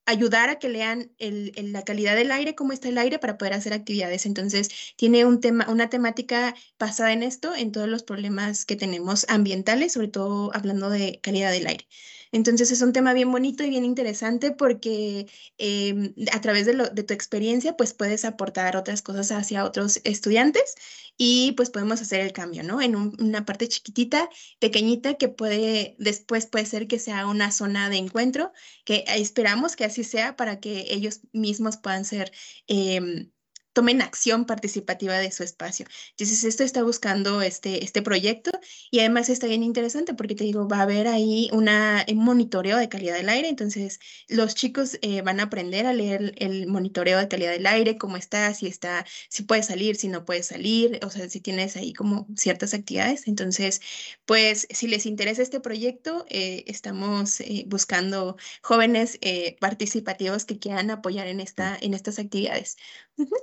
ayudar 0.06 0.50
a 0.50 0.60
que 0.60 0.70
lean 0.70 1.12
la 1.20 1.84
calidad 1.84 2.16
del 2.16 2.32
aire, 2.32 2.56
cómo 2.56 2.74
está 2.74 2.90
el 2.90 2.98
aire 2.98 3.20
para 3.20 3.38
poder 3.38 3.54
hacer 3.54 3.74
actividades. 3.74 4.26
Entonces, 4.26 4.70
tiene 4.98 5.26
un 5.26 5.40
tema, 5.40 5.66
una 5.70 5.90
temática 5.90 6.56
basada 6.80 7.14
en 7.14 7.24
esto, 7.24 7.56
en 7.56 7.72
todos 7.72 7.88
los 7.88 8.04
problemas 8.04 8.66
que 8.66 8.76
tenemos 8.76 9.26
ambientales, 9.30 9.94
sobre 9.94 10.10
todo 10.10 10.54
hablando 10.54 10.90
de 10.90 11.20
calidad 11.22 11.52
del 11.52 11.68
aire. 11.68 11.88
Entonces 12.34 12.72
es 12.72 12.82
un 12.82 12.94
tema 12.94 13.14
bien 13.14 13.32
bonito 13.32 13.64
y 13.64 13.70
bien 13.70 13.86
interesante 13.86 14.52
porque 14.52 15.28
em, 15.60 16.16
a 16.34 16.42
través 16.42 16.66
de, 16.66 16.74
tu 17.04 17.14
experiencia 17.14 17.78
pues 17.78 17.94
puedes 17.94 18.26
aportar 18.26 18.76
otras 18.76 19.04
cosas 19.04 19.32
hacia 19.32 19.64
otros 19.64 20.02
estudiantes 20.04 20.76
y 21.16 21.52
pues 21.54 21.70
podemos 21.70 22.02
hacer 22.02 22.22
el 22.22 22.34
cambio, 22.34 22.64
¿no? 22.64 22.82
En 22.82 22.96
una 22.96 23.46
parte 23.46 23.68
chiquitita, 23.68 24.30
pequeñita 24.60 25.14
que 25.16 25.30
puede, 25.30 25.96
después 26.00 26.48
puede 26.48 26.66
ser 26.66 26.88
que 26.88 26.98
sea 27.00 27.28
una 27.28 27.52
zona 27.52 27.90
de 27.90 27.98
encuentro, 27.98 28.52
que 28.84 29.04
esperamos 29.08 29.76
que 29.76 29.86
así 29.86 30.04
sea 30.04 30.36
para 30.36 30.60
que 30.60 30.88
ellos 30.90 31.22
mismos 31.34 31.78
puedan 31.78 32.04
ser... 32.06 32.32
Em, 32.68 33.32
tomen 33.74 34.02
acción 34.02 34.46
participativa 34.46 35.18
de 35.18 35.32
su 35.32 35.44
espacio. 35.44 35.86
Entonces, 36.12 36.44
esto 36.44 36.64
está 36.64 36.84
buscando 36.84 37.42
este, 37.42 37.84
este 37.84 38.02
proyecto 38.02 38.52
y 38.92 39.00
además 39.00 39.30
está 39.30 39.48
bien 39.48 39.64
interesante 39.64 40.14
porque 40.14 40.36
te 40.36 40.44
digo, 40.44 40.68
va 40.68 40.78
a 40.80 40.82
haber 40.84 41.08
ahí 41.08 41.50
una, 41.52 42.06
un 42.08 42.18
monitoreo 42.24 42.78
de 42.78 42.90
calidad 42.90 43.16
del 43.16 43.30
aire. 43.30 43.50
Entonces, 43.50 44.00
los 44.30 44.56
chicos 44.56 45.00
eh, 45.02 45.22
van 45.24 45.40
a 45.40 45.44
aprender 45.44 45.86
a 45.88 45.94
leer 45.94 46.34
el 46.38 46.68
monitoreo 46.68 47.20
de 47.20 47.28
calidad 47.28 47.52
del 47.52 47.66
aire, 47.66 47.98
cómo 47.98 48.18
está, 48.18 48.54
si 48.54 48.68
está, 48.68 49.06
si 49.30 49.44
puede 49.44 49.64
salir, 49.64 49.96
si 49.96 50.08
no 50.08 50.24
puede 50.26 50.44
salir, 50.44 51.00
o 51.04 51.10
sea, 51.10 51.28
si 51.30 51.42
tienes 51.42 51.76
ahí 51.76 51.94
como 51.94 52.28
ciertas 52.38 52.74
actividades. 52.74 53.28
Entonces, 53.28 53.82
pues, 54.26 54.68
si 54.70 54.88
les 54.88 55.06
interesa 55.06 55.42
este 55.42 55.60
proyecto, 55.60 56.26
eh, 56.30 56.64
estamos 56.68 57.40
eh, 57.42 57.66
buscando 57.68 58.38
jóvenes 58.62 59.20
participativos 59.60 60.46
que 60.46 60.60
quieran 60.60 60.92
apoyar 60.92 61.28
en, 61.28 61.40
esta, 61.40 61.78
en 61.82 61.94
estas 61.94 62.20
actividades. 62.20 62.78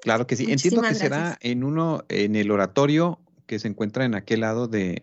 Claro 0.03 0.27
que 0.27 0.37
sí. 0.37 0.47
Entiendo 0.51 0.83
que 0.83 0.95
será 0.95 1.39
en 1.41 1.65
uno, 1.65 2.05
en 2.09 2.37
el 2.37 2.51
oratorio 2.51 3.21
que 3.47 3.59
se 3.59 3.69
encuentra 3.69 4.05
en 4.05 4.15
aquel 4.15 4.41
lado 4.41 4.69
de, 4.69 5.03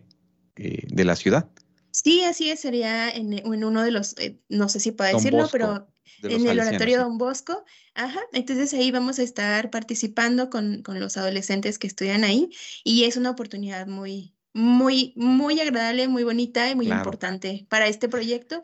eh, 0.56 0.86
de 0.88 1.04
la 1.04 1.16
ciudad. 1.16 1.48
Sí, 1.90 2.22
así 2.24 2.50
es, 2.50 2.60
sería 2.60 3.10
en, 3.10 3.32
en 3.32 3.64
uno 3.64 3.82
de 3.82 3.90
los, 3.90 4.16
eh, 4.18 4.38
no 4.48 4.68
sé 4.68 4.80
si 4.80 4.92
puedo 4.92 5.14
decirlo, 5.14 5.48
pero 5.50 5.88
en 6.22 6.46
el 6.46 6.60
oratorio 6.60 6.98
Don 6.98 7.18
Bosco. 7.18 7.64
Ajá, 7.94 8.20
entonces 8.32 8.72
ahí 8.74 8.90
vamos 8.90 9.18
a 9.18 9.22
estar 9.22 9.70
participando 9.70 10.50
con, 10.50 10.82
con, 10.82 11.00
los 11.00 11.16
adolescentes 11.16 11.78
que 11.78 11.86
estudian 11.86 12.24
ahí 12.24 12.50
y 12.84 13.04
es 13.04 13.16
una 13.16 13.30
oportunidad 13.30 13.86
muy, 13.86 14.34
muy, 14.52 15.12
muy 15.16 15.60
agradable, 15.60 16.08
muy 16.08 16.24
bonita 16.24 16.70
y 16.70 16.74
muy 16.74 16.90
importante 16.90 17.66
para 17.68 17.88
este 17.88 18.08
proyecto 18.08 18.62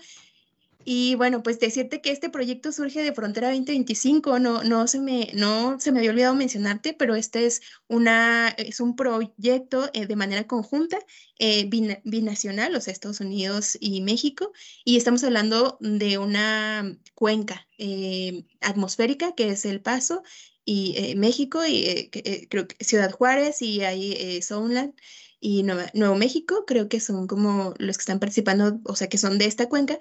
y 0.85 1.15
bueno, 1.15 1.43
pues 1.43 1.59
decirte 1.59 2.01
que 2.01 2.11
este 2.11 2.29
proyecto 2.31 2.73
surge 2.73 3.03
de 3.03 3.13
Frontera 3.13 3.49
2025, 3.49 4.39
no, 4.39 4.63
no, 4.63 4.87
se, 4.87 5.01
me, 5.01 5.31
no 5.35 5.81
se 5.81 5.93
me 5.93 5.99
había 5.99 6.11
olvidado 6.11 6.35
mencionarte, 6.35 6.93
pero 6.93 7.15
este 7.15 7.47
es, 7.47 7.63
una, 7.89 8.49
es 8.51 8.81
un 8.81 8.95
proyecto 8.97 9.91
eh, 9.95 10.07
de 10.07 10.17
manera 10.17 10.47
conjunta, 10.47 10.99
eh, 11.39 11.69
binacional, 12.05 12.75
o 12.75 12.81
sea, 12.81 12.93
Estados 12.93 13.21
Unidos 13.21 13.77
y 13.81 14.03
México, 14.03 14.53
y 14.85 14.97
estamos 14.97 15.25
hablando 15.25 15.79
de 15.81 16.19
una 16.19 16.97
cuenca 17.15 17.67
eh, 17.79 18.45
atmosférica 18.61 19.35
que 19.35 19.51
es 19.51 19.65
El 19.65 19.81
Paso 19.81 20.23
y 20.67 21.15
México, 21.17 21.61
y 21.67 22.09
creo 22.49 22.67
que 22.67 22.83
Ciudad 22.85 23.11
Juárez 23.13 23.61
y 23.61 23.83
ahí 23.83 24.41
Soundland 24.41 24.95
y 25.39 25.63
Nuevo 25.63 26.15
México, 26.15 26.65
creo 26.67 26.89
que 26.89 27.01
son 27.01 27.27
como 27.27 27.75
los 27.77 27.99
que 27.99 28.03
están 28.03 28.19
participando, 28.19 28.81
o 28.85 28.97
sea, 28.97 29.11
que 29.11 29.19
son 29.19 29.37
de 29.37 29.45
esta 29.45 29.69
cuenca 29.69 29.99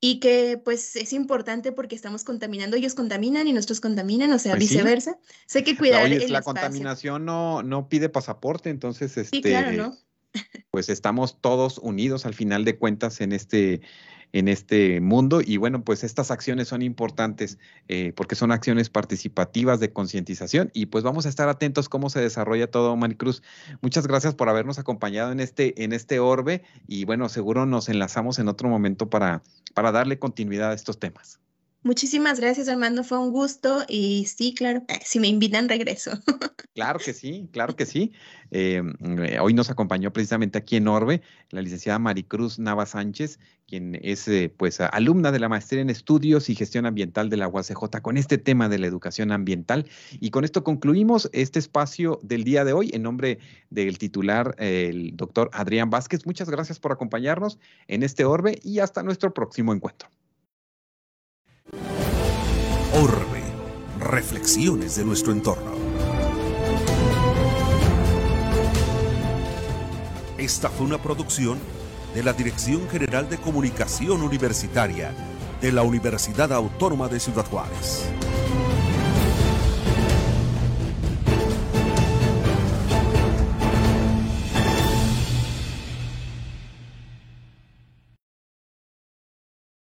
y 0.00 0.18
que 0.18 0.58
pues 0.62 0.96
es 0.96 1.12
importante 1.12 1.72
porque 1.72 1.94
estamos 1.94 2.24
contaminando, 2.24 2.76
ellos 2.76 2.94
contaminan 2.94 3.46
y 3.46 3.52
nosotros 3.52 3.80
contaminan, 3.80 4.32
o 4.32 4.38
sea, 4.38 4.52
pues 4.52 4.70
viceversa. 4.70 5.18
Sé 5.46 5.62
que 5.62 5.76
cuidar 5.76 6.04
Oye, 6.04 6.26
la 6.28 6.42
contaminación 6.42 7.24
no, 7.26 7.62
no 7.62 7.88
pide 7.88 8.08
pasaporte, 8.08 8.70
entonces 8.70 9.16
este, 9.18 9.42
claro, 9.42 9.72
¿no? 9.72 9.96
pues 10.70 10.88
estamos 10.88 11.40
todos 11.40 11.78
unidos 11.78 12.24
al 12.24 12.34
final 12.34 12.64
de 12.64 12.78
cuentas 12.78 13.20
en 13.20 13.32
este 13.32 13.82
en 14.32 14.48
este 14.48 15.00
mundo. 15.00 15.40
Y 15.44 15.56
bueno, 15.56 15.82
pues 15.84 16.04
estas 16.04 16.30
acciones 16.30 16.68
son 16.68 16.82
importantes 16.82 17.58
eh, 17.88 18.12
porque 18.14 18.34
son 18.34 18.52
acciones 18.52 18.90
participativas 18.90 19.80
de 19.80 19.92
concientización 19.92 20.70
y 20.72 20.86
pues 20.86 21.04
vamos 21.04 21.26
a 21.26 21.28
estar 21.28 21.48
atentos 21.48 21.88
cómo 21.88 22.10
se 22.10 22.20
desarrolla 22.20 22.70
todo, 22.70 22.96
Maricruz. 22.96 23.42
Muchas 23.80 24.06
gracias 24.06 24.34
por 24.34 24.48
habernos 24.48 24.78
acompañado 24.78 25.32
en 25.32 25.40
este, 25.40 25.82
en 25.84 25.92
este 25.92 26.18
orbe 26.18 26.62
y 26.86 27.04
bueno, 27.04 27.28
seguro 27.28 27.66
nos 27.66 27.88
enlazamos 27.88 28.38
en 28.38 28.48
otro 28.48 28.68
momento 28.68 29.08
para, 29.10 29.42
para 29.74 29.92
darle 29.92 30.18
continuidad 30.18 30.70
a 30.70 30.74
estos 30.74 30.98
temas. 30.98 31.40
Muchísimas 31.82 32.38
gracias, 32.38 32.68
Armando. 32.68 33.04
Fue 33.04 33.18
un 33.18 33.30
gusto 33.30 33.84
y 33.88 34.26
sí, 34.26 34.54
claro, 34.54 34.82
eh, 34.88 35.00
si 35.04 35.18
me 35.18 35.28
invitan, 35.28 35.68
regreso. 35.68 36.12
Claro 36.72 37.00
que 37.00 37.12
sí, 37.12 37.48
claro 37.52 37.74
que 37.74 37.84
sí. 37.84 38.12
Eh, 38.52 38.80
mm, 38.80 39.42
hoy 39.42 39.54
nos 39.54 39.70
acompañó 39.70 40.12
precisamente 40.12 40.56
aquí 40.56 40.76
en 40.76 40.86
Orbe 40.86 41.20
la 41.50 41.62
licenciada 41.62 41.98
Maricruz 41.98 42.60
Nava 42.60 42.86
Sánchez, 42.86 43.40
quien 43.66 43.98
es 44.02 44.28
eh, 44.28 44.54
pues 44.56 44.80
alumna 44.80 45.32
de 45.32 45.40
la 45.40 45.48
maestría 45.48 45.82
en 45.82 45.90
estudios 45.90 46.48
y 46.48 46.54
gestión 46.54 46.86
ambiental 46.86 47.28
de 47.28 47.38
la 47.38 47.48
UACJ 47.48 48.00
con 48.02 48.16
este 48.16 48.38
tema 48.38 48.68
de 48.68 48.78
la 48.78 48.86
educación 48.86 49.32
ambiental. 49.32 49.90
Y 50.20 50.30
con 50.30 50.44
esto 50.44 50.62
concluimos 50.62 51.28
este 51.32 51.58
espacio 51.58 52.20
del 52.22 52.44
día 52.44 52.64
de 52.64 52.72
hoy 52.72 52.90
en 52.94 53.02
nombre 53.02 53.40
del 53.70 53.98
titular, 53.98 54.54
el 54.58 55.16
doctor 55.16 55.50
Adrián 55.52 55.90
Vázquez. 55.90 56.24
Muchas 56.24 56.48
gracias 56.48 56.78
por 56.78 56.92
acompañarnos 56.92 57.58
en 57.88 58.04
este 58.04 58.24
Orbe 58.24 58.60
y 58.62 58.78
hasta 58.78 59.02
nuestro 59.02 59.34
próximo 59.34 59.74
encuentro. 59.74 60.08
Orbe 62.92 63.44
Reflexiones 64.00 64.96
de 64.96 65.04
nuestro 65.04 65.32
entorno. 65.32 65.70
Esta 70.36 70.68
fue 70.70 70.86
una 70.86 70.98
producción 71.00 71.60
de 72.14 72.24
la 72.24 72.32
Dirección 72.32 72.88
General 72.88 73.28
de 73.28 73.38
Comunicación 73.38 74.22
Universitaria 74.22 75.14
de 75.60 75.70
la 75.70 75.82
Universidad 75.82 76.52
Autónoma 76.52 77.06
de 77.06 77.20
Ciudad 77.20 77.46
Juárez. 77.46 78.06